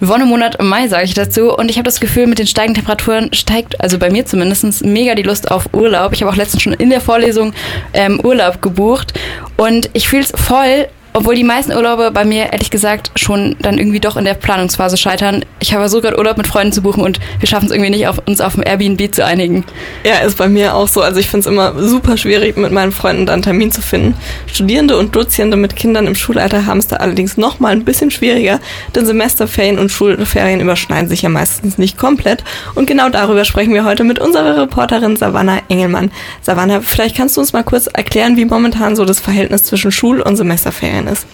Wonnemonat 0.00 0.56
im 0.56 0.68
Mai, 0.68 0.88
sage 0.88 1.04
ich 1.04 1.14
dazu. 1.14 1.54
Und 1.54 1.70
ich 1.70 1.76
habe 1.76 1.84
das 1.84 2.00
Gefühl, 2.00 2.26
mit 2.26 2.38
den 2.38 2.46
steigenden 2.46 2.82
Temperaturen 2.82 3.32
steigt, 3.32 3.80
also 3.80 3.98
bei 3.98 4.10
mir 4.10 4.26
zumindest, 4.26 4.84
mega 4.84 5.14
die 5.14 5.22
Lust 5.22 5.50
auf 5.50 5.72
Urlaub. 5.72 6.12
Ich 6.12 6.22
habe 6.22 6.32
auch 6.32 6.36
letztens 6.36 6.62
schon 6.62 6.72
in 6.72 6.90
der 6.90 7.00
Vorlesung 7.00 7.54
ähm, 7.92 8.20
Urlaub 8.20 8.60
gebucht. 8.60 9.14
Und 9.56 9.90
ich 9.92 10.08
fühle 10.08 10.24
es 10.24 10.32
voll, 10.34 10.88
obwohl 11.12 11.34
die 11.34 11.44
meisten 11.44 11.72
Urlaube 11.72 12.10
bei 12.10 12.24
mir 12.24 12.52
ehrlich 12.52 12.70
gesagt 12.70 13.10
schon 13.16 13.56
dann 13.60 13.78
irgendwie 13.78 14.00
doch 14.00 14.16
in 14.16 14.24
der 14.24 14.34
Planungsphase 14.34 14.96
scheitern. 14.96 15.44
Ich 15.60 15.72
habe 15.72 15.82
versucht, 15.82 16.02
gerade 16.02 16.18
Urlaub 16.18 16.36
mit 16.38 16.46
Freunden 16.46 16.72
zu 16.72 16.82
buchen 16.82 17.02
und 17.02 17.20
wir 17.38 17.46
schaffen 17.46 17.66
es 17.66 17.72
irgendwie 17.72 17.90
nicht, 17.90 18.06
auf, 18.06 18.18
uns 18.26 18.40
auf 18.40 18.54
dem 18.54 18.62
Airbnb 18.64 19.14
zu 19.14 19.24
einigen. 19.24 19.64
Ja, 20.04 20.18
ist 20.26 20.38
bei 20.38 20.48
mir 20.48 20.74
auch 20.74 20.88
so. 20.88 21.02
Also 21.02 21.20
ich 21.20 21.28
finde 21.28 21.40
es 21.40 21.46
immer 21.46 21.78
super 21.82 22.16
schwierig, 22.16 22.56
mit 22.56 22.72
meinen 22.72 22.92
Freunden 22.92 23.26
dann 23.26 23.34
einen 23.34 23.42
Termin 23.42 23.72
zu 23.72 23.82
finden. 23.82 24.14
Studierende 24.46 24.96
und 24.96 25.14
Dozierende 25.14 25.56
mit 25.56 25.76
Kindern 25.76 26.06
im 26.06 26.14
Schulalter 26.14 26.66
haben 26.66 26.78
es 26.78 26.86
da 26.86 26.96
allerdings 26.96 27.36
noch 27.36 27.60
mal 27.60 27.72
ein 27.72 27.84
bisschen 27.84 28.10
schwieriger, 28.10 28.60
denn 28.94 29.04
Semesterferien 29.04 29.78
und 29.78 29.90
Schulferien 29.90 30.60
überschneiden 30.60 31.08
sich 31.08 31.22
ja 31.22 31.28
meistens 31.28 31.76
nicht 31.78 31.98
komplett. 31.98 32.42
Und 32.74 32.86
genau 32.86 33.08
darüber 33.08 33.44
sprechen 33.44 33.74
wir 33.74 33.84
heute 33.84 34.04
mit 34.04 34.18
unserer 34.18 34.62
Reporterin 34.62 35.16
Savannah 35.16 35.60
Engelmann. 35.68 36.10
Savannah, 36.40 36.80
vielleicht 36.80 37.16
kannst 37.16 37.36
du 37.36 37.40
uns 37.40 37.52
mal 37.52 37.64
kurz 37.64 37.86
erklären, 37.86 38.36
wie 38.36 38.44
momentan 38.44 38.96
so 38.96 39.04
das 39.04 39.20
Verhältnis 39.20 39.64
zwischen 39.64 39.92
Schul- 39.92 40.22
und 40.22 40.36
Semesterferien 40.36 41.01
Ferien 41.02 41.08
ist. 41.08 41.26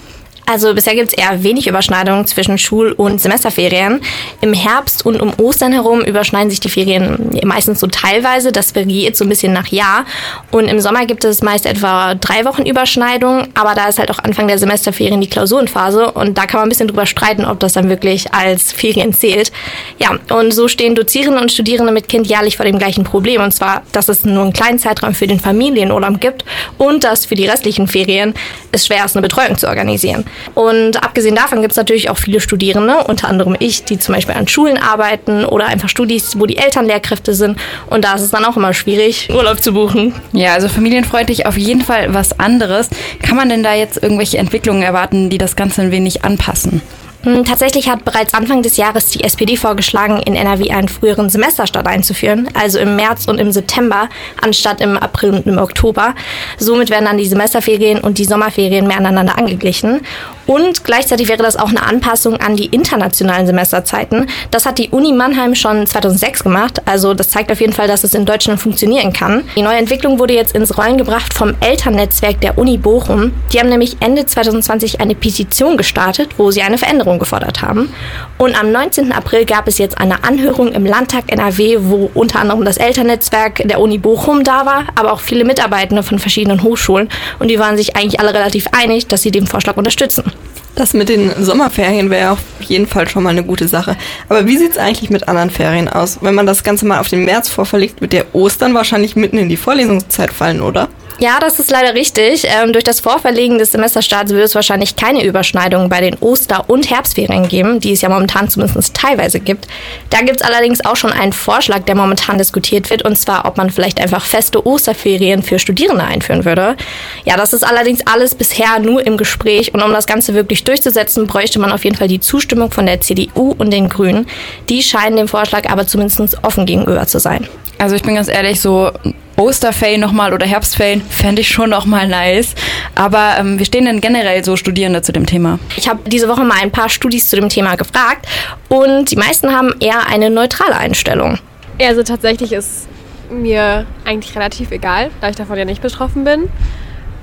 Also 0.51 0.75
bisher 0.75 0.95
gibt 0.95 1.13
es 1.13 1.19
eher 1.19 1.43
wenig 1.43 1.67
Überschneidungen 1.67 2.27
zwischen 2.27 2.57
Schul- 2.57 2.93
und 2.93 3.21
Semesterferien. 3.21 4.01
Im 4.41 4.55
Herbst 4.55 5.05
und 5.05 5.21
um 5.21 5.35
Ostern 5.39 5.73
herum 5.73 6.01
überschneiden 6.01 6.49
sich 6.49 6.59
die 6.59 6.71
Ferien 6.71 7.39
meistens 7.45 7.81
so 7.81 7.87
teilweise. 7.87 8.51
Das 8.51 8.75
variiert 8.75 9.15
so 9.15 9.27
ein 9.27 9.29
bisschen 9.29 9.53
nach 9.53 9.67
Jahr. 9.67 10.07
Und 10.51 10.65
im 10.69 10.81
Sommer 10.81 11.05
gibt 11.05 11.25
es 11.25 11.43
meist 11.43 11.67
etwa 11.67 12.15
drei 12.15 12.47
Wochen 12.47 12.65
Überschneidung. 12.65 13.49
Aber 13.53 13.75
da 13.75 13.89
ist 13.89 13.99
halt 13.99 14.11
auch 14.11 14.21
Anfang 14.21 14.49
der 14.49 14.57
Semesterferien 14.57 15.21
die 15.21 15.29
Klausurenphase. 15.29 16.13
Und 16.13 16.39
da 16.39 16.47
kann 16.47 16.61
man 16.61 16.69
ein 16.69 16.71
bisschen 16.71 16.89
drüber 16.89 17.05
streiten, 17.05 17.45
ob 17.45 17.61
das 17.61 17.75
dann 17.75 17.91
wirklich 17.91 18.33
als 18.33 18.73
Ferien 18.73 19.13
zählt. 19.13 19.53
Ja, 19.99 20.17
und 20.35 20.55
so 20.55 20.67
stehen 20.67 20.95
Dozierende 20.95 21.43
und 21.43 21.53
Studierende 21.53 21.93
mit 21.93 22.09
Kind 22.09 22.27
jährlich 22.27 22.57
vor 22.57 22.65
dem 22.65 22.79
gleichen 22.79 23.05
Problem. 23.05 23.43
Und 23.43 23.53
zwar, 23.53 23.83
dass 23.93 24.09
es 24.09 24.25
nur 24.25 24.45
einen 24.45 24.55
kleinen 24.55 24.79
Zeitraum 24.79 25.13
für 25.13 25.27
den 25.27 25.41
Familienurlaub 25.41 26.23
gibt 26.23 26.47
und 26.79 27.05
dass 27.05 27.27
für 27.27 27.35
die 27.35 27.47
restlichen 27.47 27.87
Ferien 27.87 28.33
es 28.73 28.87
schwer 28.87 29.05
ist, 29.05 29.15
eine 29.15 29.23
Betreuung 29.23 29.59
zu 29.59 29.69
organisieren. 29.69 30.25
Und 30.55 31.03
abgesehen 31.03 31.35
davon 31.35 31.61
gibt 31.61 31.73
es 31.73 31.77
natürlich 31.77 32.11
auch 32.11 32.19
viele 32.19 32.41
Studierende, 32.41 33.05
unter 33.05 33.29
anderem 33.29 33.57
ich, 33.59 33.85
die 33.85 33.99
zum 33.99 34.15
Beispiel 34.15 34.35
an 34.35 34.49
Schulen 34.49 34.79
arbeiten 34.79 35.45
oder 35.45 35.67
einfach 35.67 35.89
Studis, 35.89 36.39
wo 36.39 36.47
die 36.47 36.57
Eltern 36.57 36.87
Lehrkräfte 36.87 37.35
sind. 37.35 37.59
Und 37.91 38.05
da 38.05 38.15
ist 38.15 38.23
es 38.23 38.31
dann 38.31 38.45
auch 38.45 38.57
immer 38.57 38.75
schwierig, 38.75 39.29
Urlaub 39.33 39.63
zu 39.63 39.73
buchen. 39.73 40.15
Ja, 40.33 40.55
also 40.55 40.69
familienfreundlich 40.69 41.47
auf 41.47 41.57
jeden 41.57 41.83
Fall 41.83 42.15
was 42.15 42.39
anderes. 42.39 42.89
Kann 43.23 43.37
man 43.37 43.49
denn 43.49 43.63
da 43.63 43.75
jetzt 43.75 44.03
irgendwelche 44.03 44.39
Entwicklungen 44.39 44.83
erwarten, 44.83 45.31
die 45.31 45.39
das 45.39 45.57
Ganze 45.57 45.83
ein 45.83 45.91
wenig 45.91 46.25
anpassen? 46.25 46.83
Hm, 47.23 47.45
tatsächlich 47.45 47.89
hat 47.89 48.05
bereits 48.05 48.33
Anfang 48.33 48.63
des 48.63 48.77
Jahres 48.77 49.11
die 49.11 49.25
SPD 49.25 49.57
vorgeschlagen, 49.57 50.23
in 50.25 50.37
NRW 50.37 50.71
einen 50.71 50.89
früheren 50.89 51.29
Semesterstart 51.29 51.87
einzuführen, 51.87 52.49
also 52.55 52.79
im 52.79 52.95
März 52.95 53.27
und 53.27 53.39
im 53.39 53.51
September 53.51 54.09
anstatt 54.41 54.81
im 54.81 54.97
April 54.97 55.31
und 55.31 55.47
im 55.47 55.59
Oktober. 55.59 56.15
Somit 56.59 56.91
werden 56.91 57.07
dann 57.07 57.19
die 57.19 57.27
Semesterferien 57.27 58.01
und 58.01 58.19
die 58.19 58.25
Sommerferien 58.25 58.87
mehr 58.87 58.99
aneinander 58.99 59.37
angeglichen. 59.37 60.03
Und 60.49 60.83
gleichzeitig 60.83 61.29
wäre 61.29 61.43
das 61.43 61.57
auch 61.57 61.69
eine 61.69 61.83
Anpassung 61.83 62.39
an 62.39 62.57
die 62.57 62.65
internationalen 62.65 63.47
Semesterzeiten. 63.47 64.31
Das 64.51 64.65
hat 64.65 64.79
die 64.79 64.89
Uni 64.89 65.13
Mannheim 65.13 65.55
schon 65.55 65.87
2006 65.87 66.43
gemacht. 66.43 66.81
Also 66.87 67.13
das 67.13 67.29
zeigt 67.29 67.53
auf 67.53 67.61
jeden 67.61 67.75
Fall, 67.75 67.87
dass 67.87 68.03
es 68.03 68.15
in 68.15 68.25
Deutschland 68.25 68.59
funktionieren 68.59 69.13
kann. 69.13 69.45
Die 69.57 69.63
neue 69.63 69.77
Entwicklung 69.77 70.19
wurde 70.19 70.33
jetzt 70.33 70.55
ins 70.55 70.79
Rollen 70.79 70.97
gebracht 70.97 71.35
vom 71.35 71.55
Elternnetzwerk 71.61 72.41
der 72.41 72.57
Uni 72.57 72.79
Bochum. 72.79 73.33
Die 73.53 73.61
haben 73.61 73.69
nämlich 73.69 73.99
Ende 74.01 74.25
2020 74.25 75.03
eine 75.03 75.15
Petition 75.15 75.77
gestartet, 75.77 76.31
wo 76.39 76.51
sie 76.51 76.63
eine 76.63 76.79
Veränderung 76.79 77.19
gefordert 77.19 77.61
haben. 77.61 77.93
Und 78.39 78.59
am 78.59 78.73
19. 78.73 79.13
April 79.13 79.45
gab 79.45 79.69
es 79.69 79.77
jetzt 79.77 79.99
eine 79.99 80.25
Anhörung 80.25 80.73
im 80.73 80.87
Landtag 80.87 81.25
NRW, 81.31 81.77
wo 81.83 82.11
unter 82.15 82.41
anderem 82.41 82.65
das 82.65 82.79
Elternnetzwerk 82.79 83.69
der 83.69 83.81
Uni 83.81 83.99
Bochum 83.99 84.45
da 84.45 84.65
war, 84.65 84.85
aber 84.95 85.13
auch 85.13 85.21
viele 85.21 85.45
Mitarbeitende 85.45 86.03
von 86.03 86.19
verschiedenen 86.19 86.63
Hochschulen. 86.63 87.11
Und 87.39 87.49
die 87.49 87.59
waren 87.59 87.77
sich 87.77 87.97
eigentlich 87.97 88.19
alle 88.19 88.33
relativ 88.33 88.69
einig, 88.73 89.09
dass 89.09 89.21
sie 89.21 89.31
den 89.31 89.47
Vorschlag 89.47 89.77
unterstützen. 89.77 90.33
Das 90.75 90.95
mit 90.95 91.09
den 91.09 91.33
Sommerferien 91.45 92.09
wäre 92.09 92.31
auf 92.31 92.39
jeden 92.61 92.87
Fall 92.87 93.09
schon 93.09 93.25
mal 93.25 93.31
eine 93.31 93.43
gute 93.43 93.67
Sache. 93.67 93.97
Aber 94.29 94.47
wie 94.47 94.57
sieht 94.57 94.73
es 94.73 94.79
eigentlich 94.79 95.11
mit 95.11 95.27
anderen 95.27 95.51
Ferien 95.51 95.89
aus? 95.89 96.19
Wenn 96.21 96.37
man 96.37 96.47
das 96.47 96.63
Ganze 96.63 96.87
mal 96.87 97.01
auf 97.01 97.09
den 97.09 97.25
März 97.25 97.49
vorverlegt, 97.49 98.01
wird 98.01 98.13
der 98.13 98.33
Ostern 98.33 98.75
wahrscheinlich 98.75 99.17
mitten 99.17 99.39
in 99.39 99.49
die 99.49 99.57
Vorlesungszeit 99.57 100.33
fallen, 100.33 100.61
oder? 100.61 100.89
Ja, 101.21 101.41
das 101.41 101.59
ist 101.59 101.73
leider 101.73 101.95
richtig. 101.95 102.45
Ähm, 102.45 102.73
durch 102.73 102.85
das 102.85 103.01
Vorverlegen 103.01 103.59
des 103.59 103.73
Semesterstarts 103.73 104.31
wird 104.31 104.45
es 104.45 104.55
wahrscheinlich 104.55 104.95
keine 104.95 105.25
Überschneidung 105.25 105.89
bei 105.89 106.01
den 106.01 106.15
Oster- 106.21 106.71
und 106.71 106.89
Herbstferien 106.89 107.49
geben, 107.49 107.81
die 107.81 107.91
es 107.91 108.03
ja 108.03 108.09
momentan 108.09 108.49
zumindest 108.49 108.95
teilweise 108.95 109.41
gibt. 109.41 109.67
Da 110.11 110.19
gibt 110.19 110.41
es 110.41 110.47
allerdings 110.47 110.85
auch 110.85 110.95
schon 110.95 111.13
einen 111.13 111.33
Vorschlag, 111.33 111.81
der 111.81 111.97
momentan 111.97 112.39
diskutiert 112.39 112.89
wird, 112.91 113.03
und 113.03 113.17
zwar, 113.19 113.47
ob 113.47 113.57
man 113.57 113.71
vielleicht 113.71 114.01
einfach 114.01 114.25
feste 114.25 114.65
Osterferien 114.65 115.43
für 115.43 115.59
Studierende 115.59 116.05
einführen 116.05 116.45
würde. 116.45 116.77
Ja, 117.25 117.37
das 117.37 117.53
ist 117.53 117.65
allerdings 117.65 118.07
alles 118.07 118.37
bisher 118.37 118.79
nur 118.79 119.05
im 119.05 119.17
Gespräch 119.17 119.75
und 119.75 119.83
um 119.83 119.91
das 119.91 120.07
Ganze 120.07 120.35
wirklich 120.35 120.63
durchzusetzen, 120.63 121.27
bräuchte 121.27 121.59
man 121.59 121.73
auf 121.73 121.83
jeden 121.83 121.97
Fall 121.97 122.07
die 122.07 122.21
Zustimmung 122.21 122.71
von 122.71 122.87
der 122.87 123.01
CDU 123.01 123.57
und 123.59 123.73
den 123.73 123.89
Grünen. 123.89 124.29
Die 124.69 124.85
scheinen 124.85 125.17
dem 125.17 125.27
Vorschlag 125.27 125.69
aber 125.69 125.85
zumindest 125.85 126.45
offen 126.45 126.65
gegenüber 126.65 127.09
zu 127.09 127.19
sein. 127.19 127.49
Also 127.79 127.97
ich 127.97 128.03
bin 128.03 128.15
ganz 128.15 128.29
ehrlich, 128.29 128.61
so 128.61 128.93
Osterferien 129.39 130.01
nochmal 130.01 130.35
oder 130.35 130.47
Herbstferien 130.47 131.01
fände 131.03 131.41
ich 131.43 131.49
schon 131.49 131.71
nochmal 131.71 132.09
nice. 132.09 132.55
Aber 132.95 133.37
ähm, 133.39 133.59
wie 133.59 133.65
stehen 133.65 133.85
denn 133.85 134.01
generell 134.01 134.45
so 134.45 134.57
Studierende 134.57 135.03
zu 135.03 135.13
dem 135.13 135.27
Thema? 135.27 135.59
Ich 135.77 135.89
habe 135.89 136.01
diese 136.07 136.29
Woche 136.29 136.45
mal 136.45 136.59
ein 136.61 136.71
paar 136.71 136.89
Studis 136.89 137.29
zu 137.29 137.37
dem 137.37 137.49
Thema 137.49 137.77
gefragt 137.77 138.27
und 138.69 139.11
die 139.11 139.17
meisten 139.17 139.53
haben 139.53 139.75
eher 139.81 140.09
eine 140.09 140.31
neutrale 140.31 140.77
Einstellung. 140.77 141.39
Also 141.81 142.03
tatsächlich 142.03 142.53
ist 142.53 142.89
mir 143.31 143.87
eigentlich 144.05 144.35
relativ 144.35 144.71
egal, 144.71 145.11
da 145.21 145.29
ich 145.29 145.37
davon 145.37 145.57
ja 145.59 145.65
nicht 145.65 145.83
betroffen 145.83 146.25
bin. 146.25 146.49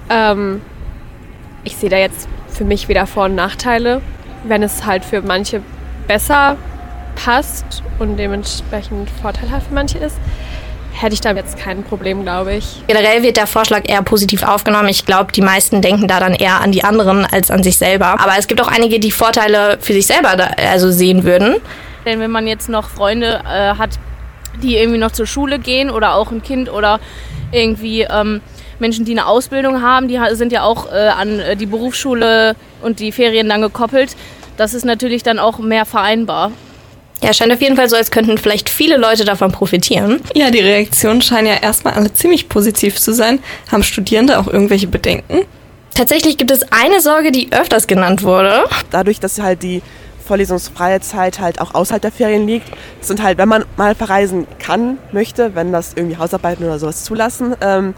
Ähm, 0.10 0.62
ich 1.64 1.76
sehe 1.76 1.90
da 1.90 1.98
jetzt 1.98 2.28
für 2.48 2.64
mich 2.64 2.88
weder 2.88 3.08
Vor- 3.08 3.26
und 3.26 3.36
Nachteile. 3.36 4.02
Wenn 4.44 4.64
es 4.64 4.86
halt 4.86 5.04
für 5.04 5.22
manche 5.22 5.62
besser 6.08 6.58
passt 7.16 7.84
und 7.98 8.18
dementsprechend 8.18 9.10
vorteilhaft 9.22 9.68
für 9.68 9.74
manche 9.74 9.98
ist, 9.98 10.18
hätte 10.96 11.14
ich 11.14 11.22
da 11.22 11.32
jetzt 11.34 11.58
kein 11.58 11.84
Problem, 11.84 12.24
glaube 12.24 12.56
ich. 12.56 12.84
Generell 12.88 13.22
wird 13.22 13.38
der 13.38 13.48
Vorschlag 13.48 13.84
eher 13.88 14.02
positiv 14.02 14.44
aufgenommen. 14.44 14.88
Ich 14.88 15.06
glaube, 15.06 15.32
die 15.32 15.42
meisten 15.42 15.82
denken 15.82 16.08
da 16.08 16.20
dann 16.20 16.34
eher 16.34 16.62
an 16.62 16.72
die 16.72 16.84
anderen 16.84 17.26
als 17.26 17.52
an 17.52 17.64
sich 17.64 17.78
selber. 17.78 18.20
Aber 18.20 18.34
es 18.38 18.48
gibt 18.48 18.62
auch 18.62 18.68
einige, 18.68 19.00
die 19.00 19.12
Vorteile 19.12 19.78
für 19.82 19.94
sich 19.94 20.08
selber 20.08 20.36
da, 20.36 20.50
also 20.72 20.92
sehen 20.92 21.24
würden. 21.24 21.56
Denn 22.06 22.20
wenn 22.20 22.32
man 22.32 22.48
jetzt 22.48 22.70
noch 22.70 22.90
Freunde 22.90 23.42
äh, 23.46 23.76
hat, 23.76 24.00
die 24.62 24.78
irgendwie 24.78 25.00
noch 25.00 25.12
zur 25.12 25.28
Schule 25.28 25.60
gehen 25.60 25.90
oder 25.90 26.14
auch 26.16 26.32
ein 26.32 26.42
Kind 26.42 26.72
oder 26.72 27.00
irgendwie 27.52 28.02
ähm, 28.02 28.42
Menschen, 28.80 29.06
die 29.06 29.12
eine 29.12 29.28
Ausbildung 29.28 29.82
haben, 29.82 30.08
die 30.08 30.20
sind 30.32 30.52
ja 30.52 30.64
auch 30.64 30.92
äh, 30.92 31.08
an 31.08 31.40
äh, 31.40 31.56
die 31.56 31.66
Berufsschule 31.66 32.56
und 32.82 33.00
die 33.00 33.12
Ferien 33.12 33.50
dann 33.50 33.62
gekoppelt. 33.62 34.16
Das 34.58 34.74
ist 34.74 34.86
natürlich 34.86 35.24
dann 35.24 35.40
auch 35.40 35.60
mehr 35.60 35.86
vereinbar. 35.86 36.52
Ja, 37.22 37.34
scheint 37.34 37.52
auf 37.52 37.62
jeden 37.62 37.76
Fall 37.76 37.90
so, 37.90 37.96
als 37.96 38.12
könnten 38.12 38.38
vielleicht 38.38 38.70
viele 38.70 38.98
Leute 38.98 39.26
davon 39.26 39.52
profitieren. 39.52 40.22
Ja, 40.36 40.52
die 40.52 40.60
Reaktionen 40.60 41.22
scheinen 41.22 41.48
ja 41.48 41.56
erstmal 41.56 41.94
alle 41.94 42.14
ziemlich 42.14 42.50
positiv 42.50 43.00
zu 43.00 43.14
sein. 43.14 43.40
Haben 43.72 43.84
Studierende 43.84 44.40
auch 44.40 44.48
irgendwelche 44.48 44.88
Bedenken? 44.88 45.46
Tatsächlich 45.94 46.38
gibt 46.38 46.52
es 46.52 46.72
eine 46.72 47.00
Sorge, 47.00 47.32
die 47.32 47.52
öfters 47.52 47.88
genannt 47.88 48.24
wurde. 48.24 48.66
Dadurch, 48.92 49.20
dass 49.20 49.40
halt 49.40 49.64
die 49.64 49.82
vorlesungsfreie 50.26 51.00
Zeit 51.00 51.40
halt 51.40 51.62
auch 51.62 51.74
außerhalb 51.74 52.02
der 52.02 52.12
Ferien 52.12 52.48
liegt, 52.48 52.68
sind 53.00 53.24
halt, 53.24 53.38
wenn 53.38 53.48
man 53.48 53.64
mal 53.78 53.96
verreisen 53.96 54.48
kann, 54.60 54.98
möchte, 55.12 55.56
wenn 55.56 55.72
das 55.72 55.94
irgendwie 55.96 56.18
Hausarbeiten 56.18 56.66
oder 56.66 56.80
sowas 56.80 57.04
zulassen, 57.04 57.56
ähm, 57.62 57.94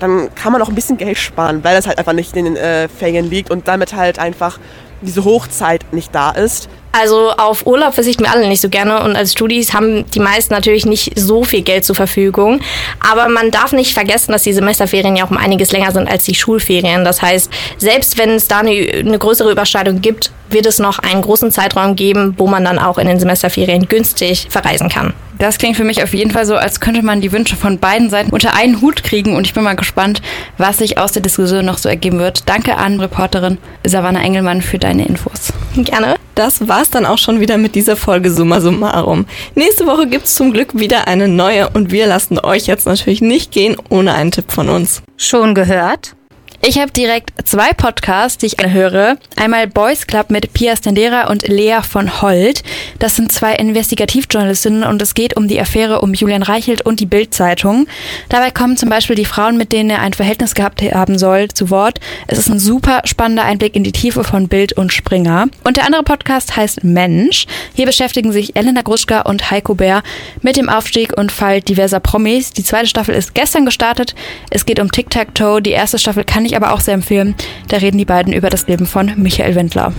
dann 0.00 0.34
kann 0.34 0.52
man 0.52 0.60
auch 0.60 0.68
ein 0.68 0.74
bisschen 0.74 0.96
Geld 0.96 1.18
sparen, 1.18 1.62
weil 1.64 1.76
das 1.76 1.86
halt 1.86 1.98
einfach 1.98 2.12
nicht 2.12 2.36
in 2.36 2.44
den 2.46 2.56
äh, 2.56 2.88
Ferien 2.88 3.30
liegt 3.30 3.50
und 3.50 3.68
damit 3.68 3.94
halt 3.94 4.18
einfach 4.18 4.58
diese 5.02 5.24
Hochzeit 5.24 5.92
nicht 5.92 6.14
da 6.14 6.30
ist. 6.30 6.68
Also 6.98 7.30
auf 7.32 7.66
Urlaub 7.66 7.94
verzichten 7.94 8.24
wir 8.24 8.32
alle 8.32 8.48
nicht 8.48 8.62
so 8.62 8.70
gerne 8.70 9.02
und 9.02 9.16
als 9.16 9.32
Studis 9.32 9.74
haben 9.74 10.10
die 10.12 10.20
meisten 10.20 10.54
natürlich 10.54 10.86
nicht 10.86 11.12
so 11.18 11.44
viel 11.44 11.60
Geld 11.60 11.84
zur 11.84 11.94
Verfügung. 11.94 12.60
Aber 13.06 13.28
man 13.28 13.50
darf 13.50 13.72
nicht 13.72 13.92
vergessen, 13.92 14.32
dass 14.32 14.44
die 14.44 14.54
Semesterferien 14.54 15.14
ja 15.14 15.26
auch 15.26 15.30
um 15.30 15.36
einiges 15.36 15.72
länger 15.72 15.92
sind 15.92 16.08
als 16.08 16.24
die 16.24 16.34
Schulferien. 16.34 17.04
Das 17.04 17.20
heißt, 17.20 17.50
selbst 17.76 18.16
wenn 18.16 18.30
es 18.30 18.48
da 18.48 18.60
eine, 18.60 18.70
eine 18.70 19.18
größere 19.18 19.52
Überschneidung 19.52 20.00
gibt, 20.00 20.30
wird 20.50 20.66
es 20.66 20.78
noch 20.78 20.98
einen 20.98 21.22
großen 21.22 21.50
Zeitraum 21.50 21.96
geben, 21.96 22.34
wo 22.38 22.46
man 22.46 22.64
dann 22.64 22.78
auch 22.78 22.98
in 22.98 23.06
den 23.06 23.18
Semesterferien 23.18 23.88
günstig 23.88 24.46
verreisen 24.50 24.88
kann. 24.88 25.12
Das 25.38 25.58
klingt 25.58 25.76
für 25.76 25.84
mich 25.84 26.02
auf 26.02 26.14
jeden 26.14 26.30
Fall 26.30 26.46
so, 26.46 26.56
als 26.56 26.80
könnte 26.80 27.02
man 27.02 27.20
die 27.20 27.30
Wünsche 27.30 27.56
von 27.56 27.78
beiden 27.78 28.08
Seiten 28.08 28.30
unter 28.30 28.54
einen 28.54 28.80
Hut 28.80 29.04
kriegen 29.04 29.36
und 29.36 29.46
ich 29.46 29.52
bin 29.52 29.64
mal 29.64 29.76
gespannt, 29.76 30.22
was 30.56 30.78
sich 30.78 30.96
aus 30.96 31.12
der 31.12 31.20
Diskussion 31.20 31.66
noch 31.66 31.76
so 31.76 31.88
ergeben 31.88 32.18
wird. 32.18 32.48
Danke 32.48 32.76
an 32.78 33.00
Reporterin 33.00 33.58
Savannah 33.84 34.22
Engelmann 34.22 34.62
für 34.62 34.78
deine 34.78 35.06
Infos. 35.06 35.52
Gerne. 35.76 36.16
Das 36.34 36.68
war's 36.68 36.90
dann 36.90 37.06
auch 37.06 37.18
schon 37.18 37.40
wieder 37.40 37.58
mit 37.58 37.74
dieser 37.74 37.96
Folge 37.96 38.30
Summa 38.30 38.60
Summarum. 38.60 39.26
Nächste 39.54 39.86
Woche 39.86 40.06
gibt's 40.06 40.34
zum 40.34 40.52
Glück 40.52 40.78
wieder 40.78 41.06
eine 41.06 41.28
neue 41.28 41.68
und 41.70 41.92
wir 41.92 42.06
lassen 42.06 42.38
euch 42.38 42.66
jetzt 42.66 42.86
natürlich 42.86 43.20
nicht 43.20 43.52
gehen 43.52 43.76
ohne 43.88 44.14
einen 44.14 44.32
Tipp 44.32 44.52
von 44.52 44.68
uns. 44.68 45.02
Schon 45.16 45.54
gehört? 45.54 46.14
Ich 46.62 46.78
habe 46.78 46.90
direkt 46.90 47.30
zwei 47.46 47.72
Podcasts, 47.72 48.38
die 48.38 48.46
ich 48.46 48.56
höre. 48.58 49.18
Einmal 49.36 49.66
Boys 49.66 50.06
Club 50.06 50.30
mit 50.30 50.52
Pia 50.52 50.74
Stendera 50.76 51.28
und 51.28 51.46
Lea 51.46 51.80
von 51.88 52.22
Holt. 52.22 52.62
Das 52.98 53.14
sind 53.14 53.30
zwei 53.30 53.54
Investigativjournalistinnen 53.54 54.82
und 54.82 55.00
es 55.02 55.14
geht 55.14 55.36
um 55.36 55.46
die 55.46 55.60
Affäre 55.60 56.00
um 56.00 56.14
Julian 56.14 56.42
Reichelt 56.42 56.82
und 56.82 56.98
die 56.98 57.06
Bild-Zeitung. 57.06 57.86
Dabei 58.30 58.50
kommen 58.50 58.76
zum 58.76 58.88
Beispiel 58.88 59.16
die 59.16 59.26
Frauen, 59.26 59.58
mit 59.58 59.70
denen 59.70 59.90
er 59.90 60.00
ein 60.00 60.14
Verhältnis 60.14 60.54
gehabt 60.54 60.82
haben 60.82 61.18
soll, 61.18 61.48
zu 61.48 61.70
Wort. 61.70 62.00
Es 62.26 62.38
ist 62.38 62.48
ein 62.48 62.58
super 62.58 63.02
spannender 63.04 63.44
Einblick 63.44 63.76
in 63.76 63.84
die 63.84 63.92
Tiefe 63.92 64.24
von 64.24 64.48
Bild 64.48 64.72
und 64.72 64.92
Springer. 64.92 65.46
Und 65.62 65.76
der 65.76 65.84
andere 65.84 66.02
Podcast 66.02 66.56
heißt 66.56 66.82
Mensch. 66.82 67.46
Hier 67.74 67.86
beschäftigen 67.86 68.32
sich 68.32 68.56
Elena 68.56 68.82
Gruschka 68.82 69.20
und 69.20 69.50
Heiko 69.50 69.74
Bär 69.74 70.02
mit 70.42 70.56
dem 70.56 70.68
Aufstieg 70.68 71.16
und 71.16 71.30
Fall 71.30 71.60
diverser 71.60 72.00
Promis. 72.00 72.52
Die 72.52 72.64
zweite 72.64 72.86
Staffel 72.86 73.14
ist 73.14 73.34
gestern 73.34 73.66
gestartet. 73.66 74.14
Es 74.50 74.64
geht 74.64 74.80
um 74.80 74.90
Tic-Tac-Toe. 74.90 75.60
Die 75.60 75.70
erste 75.70 75.98
Staffel 75.98 76.24
kann 76.24 76.46
ich 76.56 76.62
aber 76.62 76.74
auch 76.74 76.80
sehr 76.80 76.94
empfehlen. 76.94 77.34
Da 77.68 77.78
reden 77.78 77.98
die 77.98 78.04
beiden 78.04 78.32
über 78.32 78.50
das 78.50 78.66
Leben 78.66 78.86
von 78.86 79.12
Michael 79.16 79.54
Wendler. 79.54 79.92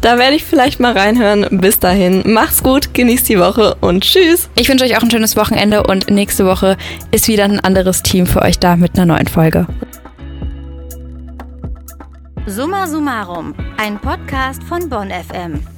Da 0.00 0.18
werde 0.18 0.36
ich 0.36 0.44
vielleicht 0.44 0.78
mal 0.78 0.92
reinhören. 0.92 1.46
Bis 1.60 1.78
dahin, 1.78 2.22
macht's 2.32 2.62
gut, 2.62 2.94
genießt 2.94 3.28
die 3.28 3.38
Woche 3.38 3.76
und 3.80 4.04
tschüss. 4.04 4.48
Ich 4.54 4.68
wünsche 4.68 4.84
euch 4.84 4.96
auch 4.96 5.02
ein 5.02 5.10
schönes 5.10 5.36
Wochenende 5.36 5.82
und 5.82 6.10
nächste 6.10 6.46
Woche 6.46 6.76
ist 7.10 7.28
wieder 7.28 7.44
ein 7.44 7.60
anderes 7.60 8.02
Team 8.02 8.26
für 8.26 8.42
euch 8.42 8.58
da 8.58 8.76
mit 8.76 8.96
einer 8.96 9.06
neuen 9.06 9.26
Folge. 9.26 9.66
Summa 12.46 12.86
Summarum, 12.86 13.54
ein 13.76 13.98
Podcast 13.98 14.62
von 14.62 14.88
Bonn 14.88 15.10
FM. 15.10 15.75